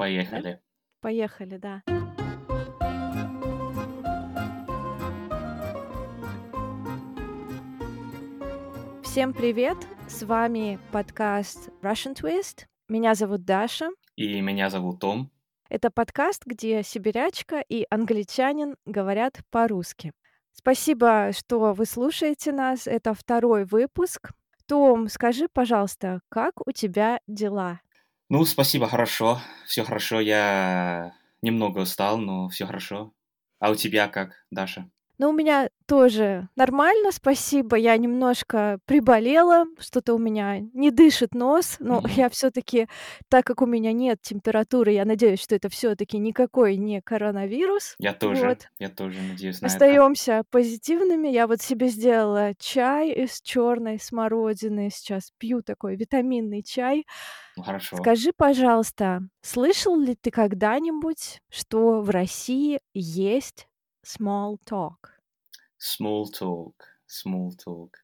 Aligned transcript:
поехали. 0.00 0.58
Поехали, 1.02 1.58
да. 1.58 1.82
Всем 9.02 9.34
привет! 9.34 9.76
С 10.08 10.22
вами 10.22 10.78
подкаст 10.90 11.68
Russian 11.82 12.14
Twist. 12.14 12.64
Меня 12.88 13.14
зовут 13.14 13.44
Даша. 13.44 13.90
И 14.16 14.40
меня 14.40 14.70
зовут 14.70 15.00
Том. 15.00 15.30
Это 15.68 15.90
подкаст, 15.90 16.46
где 16.46 16.82
сибирячка 16.82 17.60
и 17.60 17.86
англичанин 17.90 18.76
говорят 18.86 19.40
по-русски. 19.50 20.12
Спасибо, 20.52 21.32
что 21.36 21.74
вы 21.74 21.84
слушаете 21.84 22.52
нас. 22.52 22.86
Это 22.86 23.12
второй 23.12 23.66
выпуск. 23.66 24.30
Том, 24.66 25.08
скажи, 25.08 25.46
пожалуйста, 25.52 26.20
как 26.30 26.66
у 26.66 26.72
тебя 26.72 27.20
дела? 27.26 27.80
Ну, 28.30 28.44
спасибо, 28.46 28.88
хорошо. 28.88 29.40
Все 29.66 29.84
хорошо. 29.84 30.20
Я 30.20 31.14
немного 31.42 31.80
устал, 31.80 32.16
но 32.18 32.48
все 32.48 32.64
хорошо. 32.66 33.12
А 33.58 33.70
у 33.70 33.74
тебя 33.74 34.08
как, 34.08 34.46
Даша? 34.50 34.88
Ну, 35.20 35.28
у 35.28 35.32
меня 35.32 35.68
тоже 35.86 36.48
нормально, 36.56 37.12
спасибо. 37.12 37.76
Я 37.76 37.94
немножко 37.98 38.78
приболела, 38.86 39.66
что-то 39.78 40.14
у 40.14 40.18
меня 40.18 40.60
не 40.72 40.90
дышит 40.90 41.34
нос, 41.34 41.76
но 41.78 42.00
Мгм. 42.00 42.10
я 42.16 42.30
все-таки, 42.30 42.88
так 43.28 43.44
как 43.44 43.60
у 43.60 43.66
меня 43.66 43.92
нет 43.92 44.22
температуры, 44.22 44.92
я 44.92 45.04
надеюсь, 45.04 45.42
что 45.42 45.54
это 45.54 45.68
все-таки 45.68 46.16
никакой 46.16 46.76
не 46.78 47.02
коронавирус. 47.02 47.96
Я 47.98 48.14
тоже, 48.14 48.48
Вот. 48.48 48.68
я 48.78 48.88
тоже 48.88 49.20
надеюсь 49.20 49.60
на 49.60 49.66
это. 49.66 49.74
Остаемся 49.74 50.42
позитивными. 50.50 51.28
Я 51.28 51.46
вот 51.46 51.60
себе 51.60 51.88
сделала 51.88 52.54
чай 52.58 53.10
из 53.10 53.42
черной 53.42 54.00
смородины. 54.00 54.88
Сейчас 54.90 55.32
пью 55.36 55.60
такой 55.60 55.96
витаминный 55.96 56.62
чай. 56.62 57.04
Ну, 57.58 57.62
хорошо. 57.62 57.96
Скажи, 57.98 58.32
пожалуйста, 58.34 59.20
слышал 59.42 60.00
ли 60.00 60.14
ты 60.14 60.30
когда-нибудь, 60.30 61.40
что 61.50 62.00
в 62.00 62.08
России 62.08 62.80
есть 62.94 63.66
small 64.04 64.58
talk? 64.58 65.20
Small 65.80 66.26
talk, 66.30 66.76
small 67.08 67.50
talk. 67.56 67.96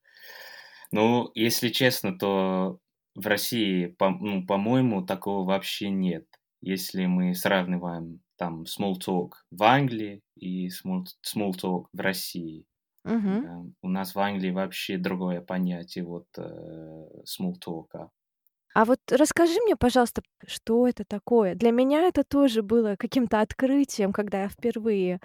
Ну, 0.92 1.30
если 1.34 1.69
честно, 1.69 2.16
то 2.19 2.78
в 3.14 3.27
России, 3.27 3.86
по- 3.86 4.11
ну, 4.11 4.47
по-моему, 4.47 5.05
такого 5.05 5.44
вообще 5.47 5.91
нет. 5.91 6.27
Если 6.61 7.06
мы 7.06 7.34
сравниваем 7.34 8.20
там 8.36 8.64
small 8.64 8.94
talk 8.98 9.30
в 9.50 9.62
Англии 9.62 10.22
и 10.36 10.69
small, 10.69 11.05
small 11.25 11.53
talk 11.53 11.86
в 11.92 12.00
России. 12.00 12.66
Да. 13.22 13.64
У 13.83 13.88
нас 13.88 14.14
в 14.14 14.20
Англии 14.20 14.50
вообще 14.50 14.98
другое 14.98 15.41
понятие 15.41 16.05
вот 16.05 16.27
э, 16.38 16.42
small 17.25 17.55
talk. 17.64 18.10
А 18.75 18.84
вот 18.84 19.00
расскажи 19.10 19.58
мне, 19.62 19.75
пожалуйста, 19.75 20.22
что 20.47 20.86
это 20.86 21.05
такое? 21.05 21.55
Для 21.55 21.70
меня 21.70 22.03
это 22.03 22.25
тоже 22.25 22.62
было 22.62 22.97
каким-то 22.98 23.41
открытием, 23.41 24.12
когда 24.12 24.42
я 24.42 24.48
впервые 24.50 25.20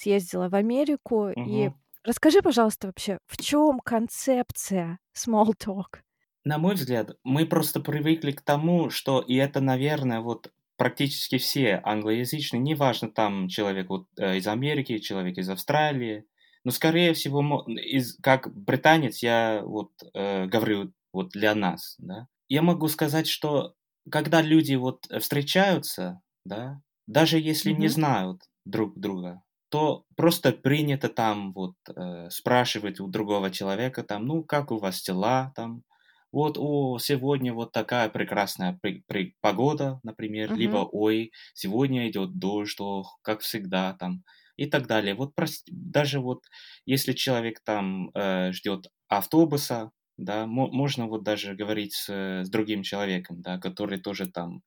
съездила 0.00 0.48
в 0.48 0.54
Америку. 0.54 1.30
И 1.44 1.70
Мгм. 1.70 1.74
расскажи, 2.04 2.42
пожалуйста, 2.42 2.88
вообще, 2.88 3.18
в 3.26 3.36
чем 3.38 3.80
концепция 3.80 4.98
small 5.16 5.52
talk? 5.58 6.00
На 6.44 6.58
мой 6.58 6.74
взгляд, 6.74 7.16
мы 7.22 7.46
просто 7.46 7.80
привыкли 7.80 8.32
к 8.32 8.40
тому, 8.40 8.88
что, 8.90 9.20
и 9.20 9.34
это, 9.36 9.60
наверное, 9.60 10.20
вот 10.20 10.52
практически 10.76 11.36
все 11.36 11.80
англоязычные, 11.84 12.60
неважно, 12.60 13.10
там 13.10 13.48
человек 13.48 13.90
вот 13.90 14.06
э, 14.18 14.38
из 14.38 14.46
Америки, 14.46 14.98
человек 14.98 15.36
из 15.36 15.50
Австралии, 15.50 16.24
но, 16.64 16.70
скорее 16.70 17.12
всего, 17.12 17.42
из, 17.68 18.16
как 18.22 18.54
британец, 18.54 19.22
я 19.22 19.62
вот 19.64 19.92
э, 20.14 20.46
говорю 20.46 20.92
вот 21.12 21.30
для 21.30 21.54
нас, 21.54 21.96
да. 21.98 22.26
Я 22.48 22.62
могу 22.62 22.88
сказать, 22.88 23.28
что 23.28 23.74
когда 24.10 24.40
люди 24.40 24.74
вот 24.74 25.06
встречаются, 25.20 26.22
да, 26.46 26.80
даже 27.06 27.38
если 27.38 27.72
не 27.72 27.88
Мгм. 27.88 27.88
знают 27.88 28.44
друг 28.64 28.98
друга, 28.98 29.42
то 29.70 30.04
просто 30.16 30.52
принято 30.52 31.08
там 31.08 31.52
вот 31.54 31.74
э, 31.94 32.28
спрашивать 32.30 33.00
у 33.00 33.08
другого 33.08 33.50
человека 33.50 34.02
там, 34.04 34.26
ну, 34.26 34.44
как 34.44 34.70
у 34.72 34.78
вас 34.78 35.02
дела 35.02 35.52
там, 35.56 35.84
вот, 36.32 36.56
о, 36.58 36.98
сегодня 36.98 37.52
вот 37.54 37.72
такая 37.72 38.08
прекрасная 38.08 38.78
при- 38.80 39.02
при- 39.06 39.36
погода, 39.40 40.00
например, 40.04 40.52
либо, 40.54 40.78
Мгм. 40.78 40.88
ой, 40.90 41.32
сегодня 41.54 42.08
идет 42.08 42.38
дождь, 42.38 42.80
ох, 42.80 43.18
как 43.22 43.40
всегда 43.40 43.94
там, 43.94 44.24
и 44.56 44.66
так 44.66 44.86
далее. 44.86 45.14
Вот 45.14 45.32
прос- 45.38 45.62
даже 45.66 46.20
вот 46.20 46.44
если 46.86 47.12
человек 47.14 47.60
там 47.64 48.10
э, 48.14 48.52
ждет 48.52 48.86
автобуса, 49.08 49.90
да, 50.16 50.46
мо- 50.46 50.70
можно 50.70 51.06
вот 51.08 51.24
даже 51.24 51.54
говорить 51.54 51.94
с, 51.94 52.08
э, 52.12 52.44
с 52.44 52.50
другим 52.50 52.82
человеком, 52.82 53.40
да, 53.42 53.58
который 53.58 53.98
тоже 54.00 54.30
там 54.30 54.62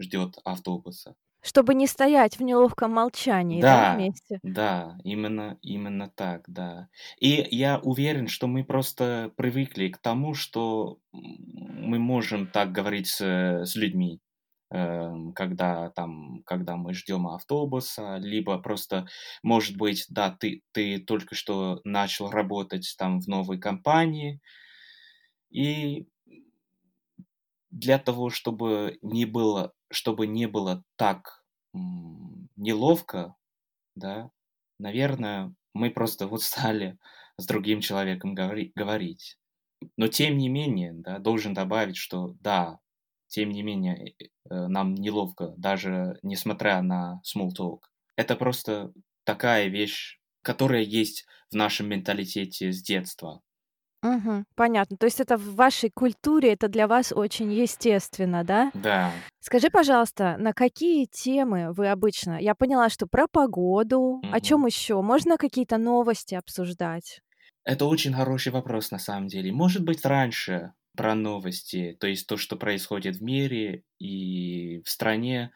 ждет 0.00 0.36
автобуса. 0.44 1.14
Чтобы 1.42 1.74
не 1.74 1.86
стоять 1.86 2.38
в 2.38 2.42
неловком 2.42 2.92
молчании, 2.92 3.62
да, 3.62 3.84
Да, 3.84 3.90
вместе? 3.90 4.40
да, 4.42 4.96
именно, 5.04 5.58
именно 5.62 6.08
так, 6.08 6.44
да. 6.48 6.88
И 7.18 7.46
я 7.50 7.78
уверен, 7.80 8.28
что 8.28 8.46
мы 8.46 8.64
просто 8.64 9.32
привыкли 9.36 9.88
к 9.88 9.98
тому, 9.98 10.34
что 10.34 10.98
м, 11.12 11.20
мы 11.90 11.98
можем 11.98 12.46
так 12.46 12.72
говорить 12.72 13.08
с, 13.08 13.20
э, 13.20 13.64
с 13.66 13.74
людьми, 13.76 14.20
эм, 14.70 15.32
когда 15.32 15.90
там, 15.90 16.42
когда 16.46 16.76
мы 16.76 16.94
ждем 16.94 17.26
автобуса, 17.28 18.18
либо 18.18 18.58
просто, 18.58 19.08
может 19.42 19.76
быть, 19.76 20.06
да, 20.10 20.30
ты, 20.38 20.62
ты 20.72 21.00
только 21.00 21.34
что 21.34 21.80
начал 21.84 22.30
работать 22.30 22.94
там 22.98 23.20
в 23.20 23.26
новой 23.28 23.58
компании, 23.58 24.40
и 25.50 26.06
для 27.70 27.98
того, 27.98 28.30
чтобы 28.30 28.98
не 29.02 29.24
было, 29.24 29.72
чтобы 29.90 30.26
не 30.26 30.46
было 30.46 30.84
так 30.96 31.44
неловко, 32.56 33.36
да, 33.94 34.30
наверное, 34.78 35.54
мы 35.74 35.90
просто 35.90 36.26
вот 36.26 36.42
стали 36.42 36.98
с 37.38 37.46
другим 37.46 37.80
человеком 37.80 38.34
говори- 38.34 38.72
говорить. 38.74 39.38
Но 39.96 40.08
тем 40.08 40.36
не 40.36 40.48
менее, 40.48 40.92
да, 40.92 41.18
должен 41.18 41.54
добавить, 41.54 41.96
что 41.96 42.36
да, 42.40 42.78
тем 43.28 43.50
не 43.50 43.62
менее, 43.62 44.14
э, 44.20 44.26
э, 44.50 44.66
нам 44.66 44.94
неловко, 44.94 45.54
даже 45.56 46.18
несмотря 46.22 46.82
на 46.82 47.22
small 47.24 47.50
talk. 47.56 47.80
Это 48.16 48.36
просто 48.36 48.92
такая 49.24 49.68
вещь, 49.68 50.18
которая 50.42 50.82
есть 50.82 51.26
в 51.50 51.54
нашем 51.54 51.88
менталитете 51.88 52.72
с 52.72 52.82
детства. 52.82 53.40
Мгм. 54.02 54.46
Понятно. 54.56 54.96
То 54.96 55.06
есть 55.06 55.20
это 55.20 55.36
в 55.36 55.54
вашей 55.56 55.90
культуре, 55.90 56.52
это 56.52 56.68
для 56.68 56.86
вас 56.88 57.12
очень 57.12 57.52
естественно, 57.52 58.44
да? 58.44 58.72
Да. 58.72 59.24
Скажи, 59.40 59.70
пожалуйста, 59.70 60.36
на 60.38 60.52
какие 60.54 61.06
темы 61.06 61.72
вы 61.72 61.88
обычно? 61.90 62.38
Я 62.40 62.54
поняла, 62.54 62.88
что 62.88 63.06
про 63.06 63.26
погоду. 63.28 64.24
О 64.30 64.40
Мгм. 64.40 64.40
чем 64.40 64.66
еще? 64.66 65.02
Можно 65.02 65.36
какие-то 65.36 65.76
новости 65.78 66.34
обсуждать? 66.34 67.20
Это 67.64 67.84
очень 67.86 68.12
хороший 68.14 68.52
вопрос 68.52 68.90
на 68.90 68.98
самом 68.98 69.28
деле. 69.28 69.52
Может 69.52 69.84
быть, 69.84 70.04
раньше 70.04 70.72
про 70.96 71.14
новости, 71.14 71.96
то 72.00 72.06
есть 72.06 72.26
то, 72.26 72.36
что 72.36 72.56
происходит 72.56 73.16
в 73.16 73.22
мире 73.22 73.84
и 73.98 74.80
в 74.84 74.88
стране, 74.90 75.52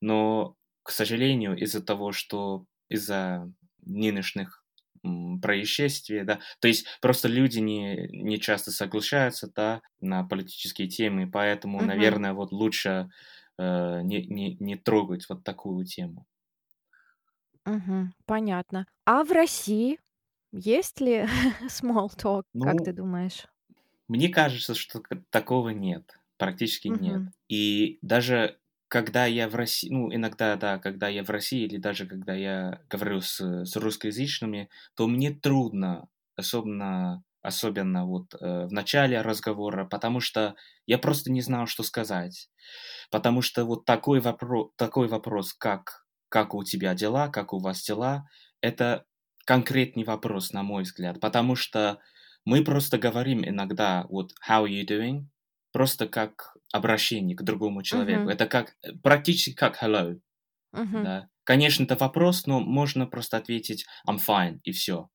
но, 0.00 0.56
к 0.82 0.90
сожалению, 0.90 1.56
из-за 1.58 1.82
того, 1.84 2.12
что 2.12 2.66
из-за 2.90 3.50
нынешних 3.82 4.64
м, 5.06 5.40
происшествий, 5.40 6.24
да, 6.24 6.40
то 6.60 6.68
есть 6.68 6.86
просто 7.00 7.28
люди 7.28 7.58
не, 7.60 8.08
не 8.08 8.38
часто 8.40 8.70
соглашаются, 8.72 9.50
да, 9.54 9.82
на 10.00 10.24
политические 10.24 10.88
темы, 10.88 11.30
поэтому, 11.30 11.82
Мгм. 11.82 11.82
наверное, 11.82 12.32
вот 12.34 12.52
лучше 12.52 13.08
э, 13.58 14.00
не, 14.02 14.26
не, 14.26 14.56
не 14.60 14.76
трогать 14.76 15.28
вот 15.28 15.44
такую 15.44 15.84
тему. 15.86 16.26
Мгм. 17.64 18.14
Понятно. 18.26 18.86
А 19.04 19.22
в 19.24 19.30
России 19.32 19.98
есть 20.52 21.00
ли 21.00 21.26
small 21.68 22.08
talk, 22.16 22.44
как 22.60 22.82
ты 22.82 22.92
Ну, 22.92 22.94
думаешь? 22.94 23.46
Мне 24.08 24.28
кажется, 24.28 24.74
что 24.74 25.02
такого 25.30 25.70
нет, 25.70 26.18
практически 26.36 26.88
нет. 26.88 27.22
Мгм. 27.22 27.32
И 27.48 27.98
даже 28.02 28.58
когда 28.88 29.26
я 29.26 29.48
в 29.48 29.54
России, 29.54 29.90
ну, 29.90 30.14
иногда, 30.14 30.56
да, 30.56 30.78
когда 30.78 31.08
я 31.08 31.24
в 31.24 31.30
России, 31.30 31.64
или 31.64 31.76
даже 31.78 32.06
когда 32.06 32.34
я 32.34 32.80
говорю 32.88 33.20
с, 33.20 33.40
с 33.40 33.76
русскоязычными, 33.76 34.68
то 34.94 35.06
мне 35.08 35.32
трудно, 35.32 36.08
особенно, 36.36 37.24
особенно 37.42 38.06
вот 38.06 38.34
э, 38.34 38.66
в 38.66 38.72
начале 38.72 39.20
разговора, 39.22 39.84
потому 39.86 40.20
что 40.20 40.54
я 40.86 40.98
просто 40.98 41.32
не 41.32 41.40
знаю, 41.40 41.66
что 41.66 41.82
сказать. 41.82 42.48
Потому 43.10 43.42
что 43.42 43.64
вот 43.64 43.84
такой 43.84 44.20
вопрос, 44.20 44.70
такой 44.76 45.08
вопрос, 45.08 45.52
как, 45.54 46.06
как 46.28 46.54
у 46.54 46.64
тебя 46.64 46.94
дела, 46.94 47.28
как 47.28 47.52
у 47.52 47.58
вас 47.58 47.82
дела, 47.82 48.28
это 48.60 49.04
конкретный 49.44 50.04
вопрос, 50.04 50.52
на 50.52 50.62
мой 50.62 50.82
взгляд, 50.82 51.20
потому 51.20 51.54
что 51.56 52.00
мы 52.44 52.64
просто 52.64 52.98
говорим 52.98 53.44
иногда 53.44 54.06
вот 54.08 54.32
how 54.48 54.66
you 54.66 54.84
doing, 54.86 55.26
просто 55.72 56.08
как 56.08 56.55
обращение 56.76 57.36
к 57.36 57.42
другому 57.42 57.82
человеку. 57.82 58.28
Мгм. 58.28 58.30
Это 58.30 58.46
как 58.46 58.76
практически 59.02 59.54
как 59.54 59.82
hello, 59.82 60.20
Мгм. 60.72 61.06
да. 61.06 61.28
Конечно, 61.44 61.84
это 61.84 61.96
вопрос, 61.96 62.46
но 62.46 62.60
можно 62.60 63.06
просто 63.06 63.36
ответить 63.38 63.86
I'm 64.08 64.18
fine 64.18 64.60
и 64.64 64.72
все, 64.72 65.10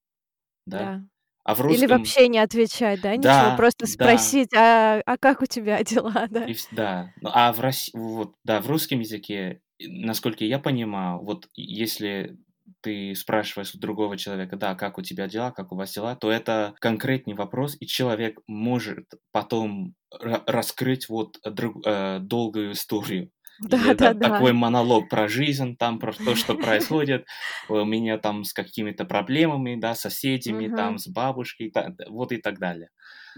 да. 0.68 0.92
Да. 0.92 1.04
А 1.46 1.56
в 1.56 1.62
Или 1.68 1.88
русском 1.88 1.88
вообще 1.88 2.28
не 2.30 2.40
отвечать, 2.40 3.02
да, 3.02 3.16
ничего, 3.18 3.52
Да, 3.52 3.54
просто 3.54 3.88
да. 3.88 3.88
спросить: 3.88 4.54
"А 4.56 5.02
а 5.06 5.18
как 5.18 5.42
у 5.42 5.46
тебя 5.48 5.84
дела?" 5.84 6.28
Да? 6.30 6.48
И 6.48 6.56
да. 6.72 7.14
Ну, 7.22 7.30
а 7.34 7.52
в 7.54 7.60
рос 7.60 7.90
вот, 7.94 8.36
да, 8.44 8.62
в 8.62 8.68
русском 8.68 9.00
языке, 9.00 9.62
насколько 9.80 10.44
я 10.44 10.60
понимаю, 10.60 11.20
вот 11.24 11.50
если 11.56 12.38
ты 12.82 13.14
спрашиваешь 13.16 13.74
у 13.76 13.80
другого 13.80 14.18
человека: 14.18 14.56
"Да, 14.58 14.76
как 14.76 14.98
у 14.98 15.02
тебя 15.02 15.28
дела, 15.28 15.52
как 15.52 15.72
у 15.72 15.76
вас 15.76 15.94
дела?", 15.94 16.16
то 16.16 16.32
это 16.32 16.74
конкретный 16.80 17.34
вопрос, 17.36 17.78
и 17.80 17.88
человек 17.88 18.40
может 18.48 19.06
потом 19.32 19.96
ра 20.12 20.44
раскрыть 20.48 21.10
вот 21.10 21.38
друг 21.46 21.86
э, 21.86 22.20
долгую 22.20 22.74
историю. 22.74 23.32
Или 23.68 23.92
это 23.92 24.12
Да-да-да. 24.12 24.12
такой 24.22 24.54
монолог 24.54 25.10
про 25.10 25.28
жизнь, 25.28 25.78
там, 25.78 26.00
про 26.00 26.14
то, 26.14 26.36
что 26.36 26.56
происходит 26.56 27.26
у 27.68 27.84
меня 27.86 28.18
там 28.18 28.44
с 28.44 28.54
какими-то 28.54 29.06
проблемами, 29.06 29.76
да, 29.80 29.96
с 29.96 30.02
соседями, 30.02 30.68
там, 30.70 30.98
с 30.98 31.08
бабушкой, 31.08 31.72
вот 32.10 32.32
и 32.32 32.38
так 32.38 32.60
далее. 32.60 32.90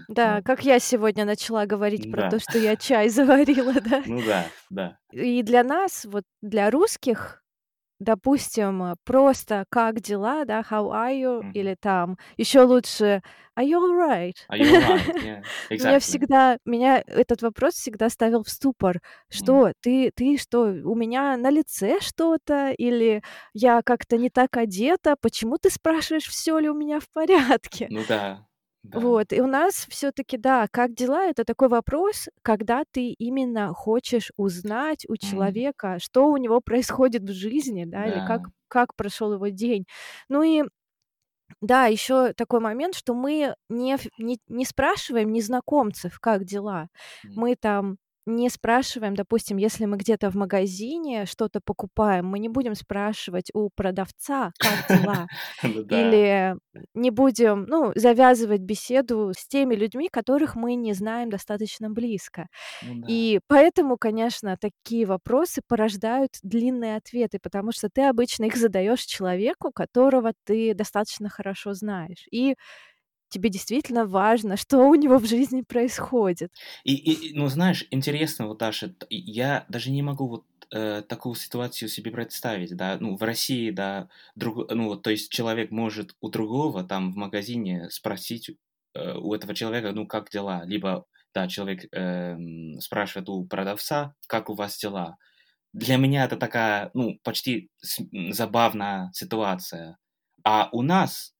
Да, 0.08 0.42
Вот. 0.42 0.42
как 0.42 0.64
я 0.64 0.78
сегодня 0.80 1.24
начала 1.24 1.66
говорить 1.66 2.08
про 2.08 2.24
то, 2.24 2.38
Да. 2.38 2.40
что 2.40 2.58
я 2.58 2.76
чай 2.76 3.08
заварила, 3.08 3.74
да. 3.80 4.04
Ну 4.04 4.22
да, 4.22 4.54
да. 4.70 4.98
И 5.12 5.42
для 5.42 5.62
нас, 5.64 6.04
вот 6.04 6.24
для 6.42 6.70
русских, 6.70 7.43
допустим, 8.00 8.82
э, 8.82 8.94
просто 9.04 9.64
"как 9.70 10.00
дела", 10.00 10.44
да, 10.44 10.60
"how 10.60 10.90
are 10.92 11.14
you" 11.14 11.42
Мгм. 11.42 11.54
или 11.54 11.74
там 11.80 12.16
ещё 12.36 12.66
лучше 12.66 13.22
"are 13.58 13.64
you 13.66 13.78
alright?" 13.80 14.34
Are 14.50 14.58
you 14.58 14.70
alright? 14.74 15.14
Yeah, 15.20 15.48
Меня 15.76 15.98
exactly. 15.98 16.24
всегда 16.24 16.58
меня 16.64 17.02
этот 17.06 17.42
вопрос 17.42 17.74
всегда 17.74 18.08
ставил 18.10 18.42
в 18.44 18.50
ступор. 18.50 19.00
М. 19.32 19.64
Что, 19.64 19.72
ты 19.80 20.10
ты 20.14 20.38
что, 20.38 20.60
у 20.84 20.94
меня 20.94 21.36
на 21.36 21.50
лице 21.50 22.00
что-то 22.00 22.70
или 22.72 23.22
я 23.54 23.82
как-то 23.84 24.16
не 24.18 24.30
так 24.30 24.56
одета? 24.56 25.16
Почему 25.20 25.58
ты 25.58 25.70
спрашиваешь, 25.70 26.26
всё 26.28 26.58
ли 26.60 26.68
у 26.70 26.74
меня 26.74 27.00
в 27.00 27.08
порядке? 27.12 27.90
Ну 27.90 28.04
да, 28.04 28.46
да. 28.84 29.00
Вот, 29.00 29.32
и 29.32 29.40
у 29.40 29.46
нас 29.46 29.86
всё-таки, 29.88 30.36
да, 30.38 30.68
"как 30.70 30.94
дела"- 30.94 31.24
это 31.26 31.44
такой 31.44 31.68
вопрос, 31.68 32.28
когда 32.42 32.84
ты 32.90 33.10
именно 33.10 33.72
хочешь 33.74 34.30
узнать 34.36 35.04
у 35.08 35.16
человека, 35.16 35.98
что 36.00 36.28
у 36.30 36.36
него 36.36 36.60
происходит 36.60 37.22
в 37.24 37.32
жизни, 37.32 37.84
да, 37.86 38.08
или 38.08 38.20
как 38.20 38.42
Да. 38.42 38.52
как 38.68 38.94
прошёл 38.96 39.34
его 39.34 39.48
день. 39.48 39.86
Ну 40.28 40.42
и 40.42 40.64
да, 41.62 41.86
ещё 41.86 42.32
такой 42.34 42.60
момент, 42.60 42.94
что 42.96 43.14
мы 43.14 43.54
не 43.70 43.96
не 44.18 44.38
не 44.48 44.64
спрашиваем 44.66 45.32
незнакомцев, 45.32 46.18
как 46.20 46.44
дела. 46.44 46.88
Мы 47.34 47.56
там 47.56 47.98
не 48.26 48.48
спрашиваем, 48.50 49.14
допустим, 49.14 49.56
если 49.58 49.84
мы 49.86 49.96
где-то 49.96 50.30
в 50.30 50.34
магазине 50.34 51.26
что-то 51.26 51.60
покупаем, 51.64 52.26
мы 52.26 52.38
не 52.38 52.48
будем 52.48 52.74
спрашивать 52.74 53.50
у 53.54 53.70
продавца, 53.74 54.52
как 54.58 54.86
дела. 54.88 55.26
Ну. 55.62 55.80
Или 55.90 56.56
не 56.94 57.10
будем, 57.10 57.64
ну, 57.68 57.92
завязывать 57.94 58.60
беседу 58.62 59.32
с 59.36 59.46
теми 59.46 59.74
людьми, 59.74 60.08
которых 60.10 60.56
мы 60.56 60.74
не 60.74 60.92
знаем 60.94 61.30
достаточно 61.30 61.90
близко. 61.90 62.48
Ну. 62.82 63.04
И 63.08 63.40
поэтому, 63.48 63.96
конечно, 63.98 64.56
такие 64.58 65.06
вопросы 65.06 65.60
порождают 65.66 66.32
длинные 66.42 66.96
ответы, 66.96 67.38
потому 67.42 67.72
что 67.72 67.88
ты 67.90 68.02
обычно 68.02 68.44
их 68.44 68.56
задаёшь 68.56 69.02
человеку, 69.04 69.70
которого 69.72 70.32
ты 70.44 70.74
достаточно 70.74 71.28
хорошо 71.28 71.74
знаешь, 71.74 72.26
и 72.30 72.56
тебе 73.34 73.50
действительно 73.50 74.06
важно, 74.06 74.56
что 74.56 74.78
у 74.88 74.94
него 74.94 75.18
в 75.18 75.26
жизни 75.26 75.62
происходит. 75.62 76.50
И 76.84 76.94
и 76.94 77.34
ну, 77.38 77.48
знаешь, 77.48 77.86
интересно, 77.90 78.46
вот 78.46 78.58
Даша, 78.58 78.94
я 79.10 79.64
даже 79.68 79.90
не 79.90 80.02
могу 80.02 80.28
вот, 80.28 80.44
э, 80.70 81.02
такую 81.08 81.34
ситуацию 81.34 81.88
себе 81.88 82.10
представить, 82.10 82.76
да. 82.76 82.98
Ну, 83.00 83.16
в 83.16 83.22
России, 83.22 83.70
да, 83.70 84.08
друг 84.34 84.70
ну, 84.70 84.96
то 84.96 85.10
есть 85.10 85.30
человек 85.32 85.70
может 85.70 86.14
у 86.20 86.28
другого 86.28 86.84
там 86.84 87.12
в 87.12 87.16
магазине 87.16 87.88
спросить, 87.90 88.50
э, 88.94 89.14
у 89.16 89.34
этого 89.34 89.54
человека, 89.54 89.92
ну, 89.92 90.06
как 90.06 90.30
дела. 90.30 90.64
Либо, 90.66 91.06
да, 91.34 91.48
человек, 91.48 91.86
эм, 91.92 92.78
спрашивает 92.80 93.28
у 93.30 93.44
продавца: 93.46 94.14
"Как 94.26 94.50
у 94.50 94.54
вас 94.54 94.76
дела?" 94.78 95.16
Для 95.74 95.98
меня 95.98 96.24
это 96.26 96.36
такая, 96.38 96.90
ну, 96.94 97.20
почти 97.24 97.70
забавная 98.30 99.10
ситуация. 99.14 99.98
А 100.44 100.70
у 100.72 100.82
нас, 100.82 101.33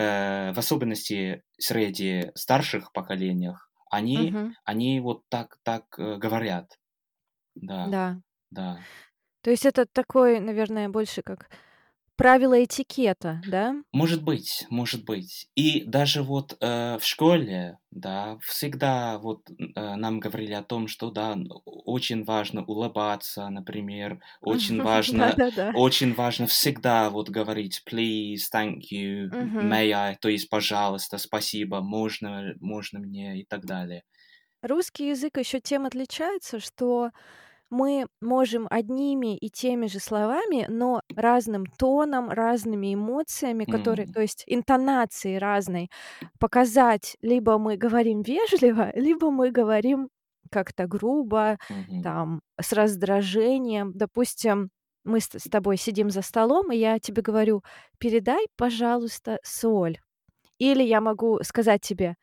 э, 0.00 0.52
в 0.52 0.58
особенности 0.58 1.44
среди 1.58 2.32
старших 2.34 2.92
поколениях, 2.92 3.70
они 3.90 4.18
Мгм. 4.18 4.54
они 4.64 5.00
вот 5.00 5.24
так 5.28 5.58
так, 5.64 5.84
э, 5.98 6.16
говорят. 6.18 6.78
Да, 7.56 7.96
Да. 7.96 8.20
да. 8.50 8.86
То 9.42 9.50
есть 9.50 9.64
это 9.66 9.86
такой, 9.86 10.38
наверное, 10.40 10.88
больше 10.88 11.22
как 11.22 11.48
правило 12.20 12.62
этикета, 12.62 13.40
да? 13.48 13.76
Может 13.92 14.22
быть, 14.22 14.66
может 14.68 15.06
быть. 15.06 15.48
И 15.54 15.84
даже 15.84 16.22
вот, 16.22 16.54
э, 16.60 16.98
в 16.98 17.04
школе, 17.04 17.78
да, 17.90 18.38
всегда 18.42 19.18
вот, 19.18 19.48
э, 19.48 19.94
нам 19.96 20.20
говорили 20.20 20.52
о 20.52 20.62
том, 20.62 20.86
что, 20.86 21.10
да, 21.10 21.34
очень 21.64 22.24
важно 22.24 22.62
улыбаться, 22.62 23.48
например, 23.48 24.20
очень 24.42 24.82
важно 24.82 25.34
очень 25.74 26.12
важно 26.12 26.46
всегда 26.46 27.08
вот 27.08 27.30
говорить 27.30 27.82
please, 27.90 28.42
thank 28.54 28.80
you, 28.92 29.30
may 29.30 29.90
I, 29.90 30.16
то 30.20 30.28
есть 30.28 30.50
пожалуйста, 30.50 31.16
спасибо, 31.16 31.80
можно 31.80 32.52
можно 32.60 32.98
мне 32.98 33.40
и 33.40 33.44
так 33.46 33.64
далее. 33.64 34.02
Русский 34.60 35.08
язык 35.08 35.38
ещё 35.38 35.58
тем 35.58 35.86
отличается, 35.86 36.60
что 36.60 37.12
мы 37.70 38.06
можем 38.20 38.66
одними 38.70 39.36
и 39.36 39.50
теми 39.50 39.86
же 39.86 40.00
словами, 40.00 40.66
но 40.68 41.02
разным 41.16 41.66
тоном, 41.78 42.28
разными 42.30 42.94
эмоциями, 42.94 43.64
которые 43.66 44.06
М. 44.06 44.14
то 44.14 44.20
есть 44.20 44.44
интонацией 44.46 45.38
разной, 45.38 45.90
показать: 46.40 47.16
либо 47.22 47.58
мы 47.58 47.76
говорим 47.76 48.22
вежливо, 48.22 48.90
либо 48.96 49.30
мы 49.30 49.50
говорим 49.50 50.08
как-то 50.50 50.86
грубо, 50.86 51.58
Мгм. 51.68 52.02
там, 52.02 52.40
с 52.60 52.72
раздражением. 52.72 53.92
Допустим, 53.94 54.70
мы 55.04 55.20
с 55.20 55.28
с 55.34 55.44
тобой 55.50 55.76
сидим 55.76 56.10
за 56.10 56.22
столом, 56.22 56.72
и 56.72 56.76
я 56.76 56.98
тебе 56.98 57.22
говорю: 57.22 57.62
"Передай, 57.98 58.46
пожалуйста, 58.56 59.38
соль". 59.44 59.98
Или 60.58 60.82
я 60.84 61.00
могу 61.00 61.40
сказать 61.44 61.82
тебе: 61.82 62.16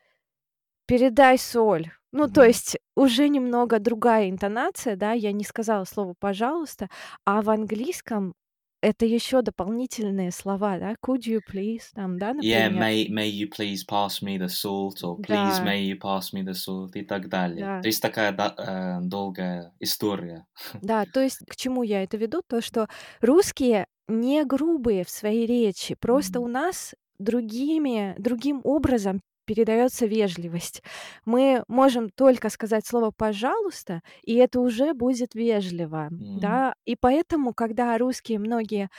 "Передай 0.87 1.37
соль". 1.37 1.91
Ну, 2.13 2.27
то 2.29 2.43
Мгм. 2.43 2.43
есть 2.43 2.77
уже 2.95 3.27
немного 3.27 3.79
другая 3.79 4.29
интонация, 4.29 4.95
да, 4.95 5.11
я 5.11 5.31
не 5.33 5.43
сказала 5.43 5.83
слово 5.83 6.13
"пожалуйста", 6.19 6.89
а 7.25 7.41
в 7.41 7.49
английском 7.49 8.33
это 8.81 9.05
ещё 9.05 9.41
дополнительные 9.41 10.31
слова, 10.31 10.77
да, 10.79 10.93
could 11.05 11.21
you 11.27 11.41
please, 11.41 11.81
там, 11.93 12.17
да, 12.17 12.33
Yeah, 12.39 12.69
например. 12.73 12.87
may 12.89 13.07
may 13.09 13.27
you 13.31 13.47
please 13.49 13.83
pass 13.83 14.21
me 14.21 14.37
the 14.37 14.47
salt 14.47 15.03
or 15.03 15.19
please 15.23 15.59
Да. 15.59 15.69
may 15.69 15.83
you 15.83 15.95
pass 15.99 16.33
me 16.33 16.43
the 16.43 16.53
salt 16.53 16.95
и 16.95 17.03
так 17.03 17.29
далее. 17.29 17.73
То 17.81 17.87
Да. 17.87 17.87
есть 17.87 17.99
такая, 18.01 18.31
да, 18.31 18.53
э, 18.57 19.07
долгая 19.07 19.73
история. 19.79 20.45
Да, 20.81 21.05
то 21.05 21.21
есть 21.21 21.39
к 21.49 21.55
чему 21.55 21.83
я 21.83 22.03
это 22.03 22.17
веду? 22.17 22.41
То, 22.47 22.61
что 22.61 22.87
русские 23.21 23.87
не 24.07 24.43
грубые 24.45 25.03
в 25.03 25.09
своей 25.09 25.45
речи, 25.45 25.95
просто 25.95 26.39
у 26.39 26.47
нас 26.47 26.93
другими 27.19 28.15
другим 28.19 28.61
образом 28.63 29.21
передаётся 29.47 30.07
вежливость. 30.07 30.83
Мы 31.25 31.63
можем 31.69 32.09
только 32.11 32.49
сказать 32.51 32.87
слово 32.87 33.11
"пожалуйста", 33.17 34.01
и 34.23 34.35
это 34.35 34.61
уже 34.61 34.93
будет 34.95 35.35
вежливо, 35.35 36.09
М. 36.19 36.27
да. 36.35 36.75
И 36.85 36.97
поэтому, 36.99 37.53
когда 37.55 37.97
русские 37.99 38.39
многие, 38.39 38.89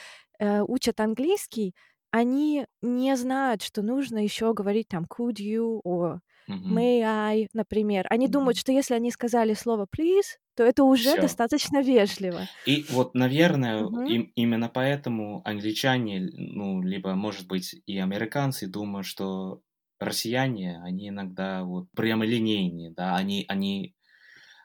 э, 0.41 0.63
учат 0.63 1.01
английский, 1.01 1.75
они 2.13 2.67
не 2.83 3.17
знают, 3.17 3.63
что 3.63 3.83
нужно 3.83 4.19
ещё 4.25 4.55
говорить 4.55 4.89
там 4.89 5.05
could 5.07 5.37
you 5.41 5.81
or 5.87 6.21
may 6.69 7.03
I, 7.05 7.49
например. 7.55 8.07
Они 8.11 8.29
думают, 8.29 8.57
Мгм. 8.57 8.59
что 8.59 8.73
если 8.73 8.95
они 8.97 9.13
сказали 9.13 9.55
слово 9.55 9.87
please, 9.97 10.39
то 10.57 10.65
это 10.65 10.85
уже 10.85 11.17
Всё. 11.17 11.19
достаточно 11.19 11.83
вежливо. 11.83 12.49
И 12.67 12.87
вот, 12.91 13.15
наверное, 13.15 13.91
Мгм. 13.91 14.05
им 14.05 14.33
именно 14.35 14.69
поэтому 14.69 15.43
англичане, 15.47 16.29
ну, 16.33 16.83
либо, 16.83 17.15
может 17.15 17.47
быть, 17.49 17.75
и 17.87 17.99
американцы 17.99 18.67
думают, 18.67 19.07
что 19.07 19.63
россияне, 20.01 20.81
они 20.83 21.09
иногда 21.11 21.65
вот 21.65 21.89
прямолинейные, 21.97 22.91
да. 22.93 23.17
Они 23.17 23.45
они, 23.49 23.95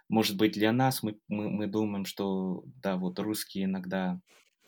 может 0.09 0.37
быть, 0.37 0.53
для 0.53 0.71
нас 0.73 1.03
мы 1.03 1.19
мы 1.29 1.49
мы 1.51 1.67
думаем, 1.67 2.05
что, 2.05 2.63
да, 2.83 2.97
вот 2.97 3.19
русские 3.19 3.65
иногда, 3.65 4.19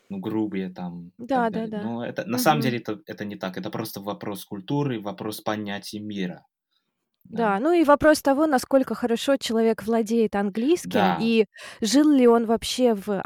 ну, 0.10 0.19
грубые 0.19 0.69
там 0.72 1.12
так 1.34 1.50
далее. 1.51 1.77
Да-да-да. 1.77 1.84
Но 1.84 2.05
это 2.05 2.25
на 2.27 2.39
самом 2.39 2.62
Мгм. 2.62 2.63
деле 2.63 2.79
это 2.79 3.01
это 3.07 3.25
не 3.25 3.36
так. 3.38 3.57
Это 3.57 3.69
просто 3.72 4.01
вопрос 4.01 4.45
культуры, 4.45 5.01
вопрос 5.01 5.41
понятия 5.41 6.00
мира. 6.01 6.45
Да. 7.25 7.50
Да, 7.50 7.60
ну 7.60 7.74
и 7.74 7.84
вопрос 7.84 8.22
того, 8.22 8.45
насколько 8.48 8.93
хорошо 8.95 9.36
человек 9.38 9.84
владеет 9.84 10.36
английским 10.36 11.12
Да. 11.12 11.17
и 11.17 11.45
жил 11.81 12.10
ли 12.12 12.27
он 12.27 12.45
вообще 12.45 12.93
в 12.93 13.22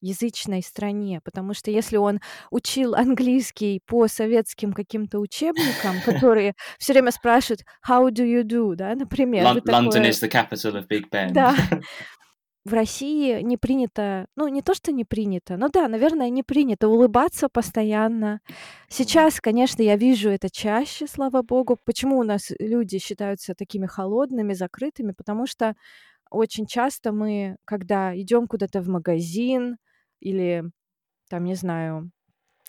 англоязычной 0.00 0.62
стране. 0.62 1.20
Потому 1.24 1.54
что 1.54 1.70
если 1.70 1.96
он 1.96 2.20
учил 2.50 2.94
английский 2.94 3.80
по 3.86 4.08
советским 4.08 4.72
каким-то 4.72 5.18
учебникам, 5.18 5.96
которые 6.04 6.54
всё 6.78 6.92
время 6.92 7.10
спрашивают 7.10 7.62
how 7.88 8.10
do 8.10 8.24
you 8.24 8.42
do, 8.42 8.74
да, 8.74 8.94
например, 8.94 9.44
Лон 9.44 9.54
вы 9.54 9.60
London 9.60 9.90
такое 9.92 10.10
is 10.10 10.22
the 10.22 10.30
capital 10.30 10.74
of 10.74 10.88
Big 10.88 11.04
Ben. 11.10 11.32
Да. 11.32 11.54
в 12.64 12.74
России 12.74 13.40
не 13.40 13.56
принято, 13.56 14.26
ну, 14.36 14.46
не 14.48 14.60
то, 14.60 14.74
что 14.74 14.92
не 14.92 15.04
принято, 15.04 15.56
но 15.56 15.70
да, 15.70 15.88
наверное, 15.88 16.28
не 16.28 16.42
принято 16.42 16.88
улыбаться 16.88 17.48
постоянно. 17.48 18.40
Сейчас, 18.90 19.40
конечно, 19.40 19.80
я 19.80 19.96
вижу 19.96 20.28
это 20.28 20.50
чаще, 20.50 21.06
слава 21.06 21.40
богу. 21.40 21.78
Почему 21.84 22.18
у 22.18 22.24
нас 22.24 22.52
люди 22.58 22.98
считаются 22.98 23.54
такими 23.54 23.86
холодными, 23.86 24.52
закрытыми? 24.52 25.12
Потому 25.12 25.46
что 25.46 25.76
очень 26.30 26.66
часто 26.66 27.10
мы, 27.12 27.56
когда 27.64 28.14
идем 28.14 28.46
куда-то 28.46 28.82
в 28.82 28.88
магазин 28.88 29.78
или 30.20 30.64
там, 31.30 31.44
не 31.44 31.54
знаю, 31.54 32.10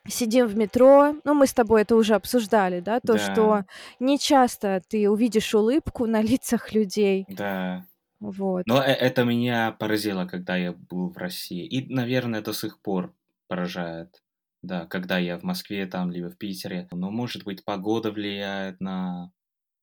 сидим 0.07 0.47
в 0.47 0.57
метро, 0.57 1.15
ну, 1.25 1.33
мы 1.33 1.47
с 1.47 1.53
тобой 1.53 1.83
это 1.83 1.95
уже 1.95 2.15
обсуждали, 2.15 2.79
да, 2.81 2.99
то, 3.01 3.17
что 3.17 3.33
Да, 3.35 3.65
не 3.99 4.19
часто 4.19 4.81
ты 4.87 5.09
увидишь 5.09 5.53
улыбку 5.55 6.05
на 6.07 6.21
лицах 6.21 6.73
людей. 6.73 7.27
да. 7.27 7.85
Вот. 8.19 8.63
Но 8.65 8.81
э- 8.83 8.87
это 8.93 9.23
меня 9.23 9.71
поразило, 9.71 10.25
когда 10.25 10.57
я 10.57 10.73
был 10.73 11.09
в 11.09 11.17
России. 11.17 11.65
И, 11.65 11.93
наверное, 11.93 12.41
до 12.41 12.53
сих 12.53 12.81
пор 12.81 13.13
поражает. 13.47 14.23
Да, 14.61 14.85
когда 14.87 15.17
я 15.19 15.37
в 15.39 15.43
Москве 15.43 15.85
там, 15.87 16.11
либо 16.11 16.29
в 16.29 16.37
Питере. 16.37 16.87
Но, 16.91 17.11
может 17.11 17.45
быть, 17.45 17.63
погода 17.63 18.11
влияет 18.11 18.81
на, 18.81 19.31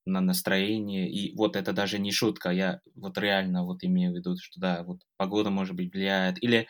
на 0.07 0.21
настроение. 0.21 1.11
И 1.11 1.37
вот 1.37 1.57
это 1.57 1.73
даже 1.73 1.99
не 1.99 2.13
шутка. 2.13 2.51
Я 2.51 2.81
вот 2.95 3.19
реально 3.19 3.65
вот 3.65 3.85
имею 3.85 4.13
в 4.13 4.17
виду, 4.17 4.37
что 4.39 4.61
да, 4.61 4.83
вот 4.85 5.03
погода, 5.17 5.51
может 5.51 5.77
быть, 5.77 5.93
влияет. 5.95 6.43
Или, 6.43 6.69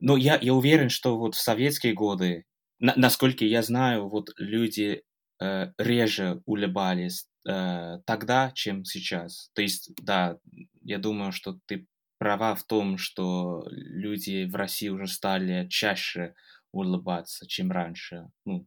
ну, 0.00 0.16
я, 0.16 0.38
я 0.40 0.54
уверен, 0.54 0.88
что 0.90 1.18
вот 1.18 1.34
в 1.34 1.40
советские 1.40 1.94
годы, 1.94 2.44
на- 2.78 2.94
насколько 2.96 3.44
я 3.44 3.62
знаю, 3.62 4.08
вот 4.08 4.30
люди 4.38 5.02
э, 5.40 5.72
реже 5.78 6.42
улыбались 6.46 7.26
э, 7.48 7.98
тогда, 8.06 8.50
чем 8.54 8.84
сейчас. 8.84 9.50
То 9.54 9.62
есть, 9.62 9.92
да, 10.02 10.38
я 10.82 10.98
думаю, 10.98 11.32
что 11.32 11.58
ты 11.66 11.86
права 12.18 12.54
в 12.54 12.64
том, 12.64 12.98
что 12.98 13.64
люди 13.70 14.44
в 14.44 14.54
России 14.54 14.88
уже 14.88 15.06
стали 15.06 15.66
чаще 15.68 16.34
улыбаться, 16.72 17.46
чем 17.46 17.70
раньше. 17.72 18.28
Ну, 18.44 18.66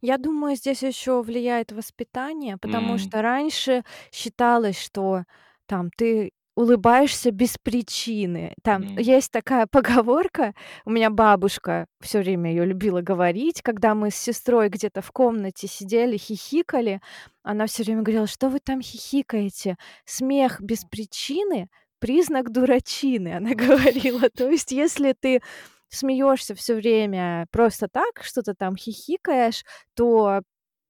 Я 0.00 0.18
думаю, 0.18 0.56
здесь 0.56 0.82
еще 0.82 1.22
влияет 1.22 1.72
воспитание, 1.72 2.56
потому 2.58 2.98
м, 2.98 2.98
что 2.98 3.22
раньше 3.22 3.84
считалось, 4.12 4.78
что 4.80 5.24
там 5.66 5.90
ты 5.96 6.32
улыбаешься 6.54 7.30
без 7.30 7.56
причины. 7.58 8.54
Там 8.62 8.82
м, 8.82 8.98
есть 8.98 9.30
такая 9.30 9.66
поговорка, 9.70 10.54
у 10.84 10.90
меня 10.90 11.10
бабушка 11.10 11.86
все 12.00 12.20
время 12.20 12.50
ее 12.50 12.64
любила 12.64 13.00
говорить, 13.00 13.62
когда 13.62 13.94
мы 13.94 14.10
с 14.10 14.16
сестрой 14.16 14.68
где-то 14.68 15.02
в 15.02 15.12
комнате 15.12 15.66
сидели, 15.68 16.16
хихикали, 16.16 17.00
она 17.42 17.66
все 17.66 17.82
время 17.82 18.02
говорила, 18.02 18.26
что 18.26 18.48
вы 18.48 18.60
там 18.60 18.82
хихикаете? 18.82 19.76
Смех 20.04 20.60
без 20.60 20.84
причины 20.84 21.68
признак 22.00 22.50
дурачины, 22.50 23.28
она 23.36 23.54
говорила. 23.54 24.28
То 24.30 24.50
есть, 24.50 24.72
если 24.72 25.14
ты 25.18 25.40
смеешься 25.88 26.54
все 26.54 26.74
время 26.74 27.46
просто 27.52 27.88
так, 27.88 28.22
что-то 28.22 28.54
там 28.54 28.76
хихикаешь, 28.76 29.64
то 29.94 30.42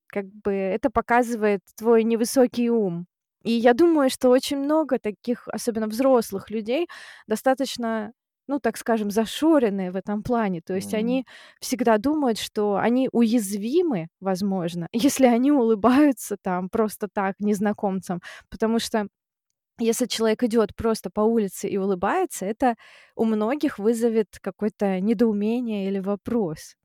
как 0.08 0.26
бы 0.26 0.52
это 0.52 0.90
показывает 0.90 1.60
твой 1.76 2.04
невысокий 2.04 2.70
ум. 2.70 3.06
И 3.44 3.52
я 3.52 3.74
думаю, 3.74 4.10
что 4.10 4.30
очень 4.30 4.58
много 4.58 4.98
таких, 4.98 5.48
особенно 5.48 5.86
взрослых 5.88 6.50
людей, 6.50 6.88
достаточно, 7.26 8.12
ну, 8.48 8.58
так 8.60 8.76
скажем, 8.76 9.10
зашоренные 9.10 9.90
в 9.92 9.96
этом 9.96 10.22
плане. 10.22 10.60
То 10.62 10.74
есть 10.74 10.94
м. 10.94 10.98
они 10.98 11.26
всегда 11.60 11.98
думают, 11.98 12.38
что 12.38 12.76
они 12.76 13.08
уязвимы, 13.12 14.08
возможно, 14.20 14.88
если 14.92 15.26
они 15.26 15.52
улыбаются 15.52 16.36
там 16.42 16.68
просто 16.70 17.08
так 17.12 17.36
незнакомцам, 17.40 18.20
потому 18.50 18.78
что 18.78 19.06
если 19.78 20.06
человек 20.06 20.42
идет 20.44 20.74
просто 20.76 21.10
по 21.10 21.22
улице 21.22 21.68
и 21.68 21.76
улыбается, 21.78 22.46
это 22.46 22.76
у 23.16 23.24
многих 23.24 23.78
вызовет 23.78 24.38
какое-то 24.40 25.00
недоумение 25.00 25.88
или 25.88 25.98
вопрос. 25.98 26.76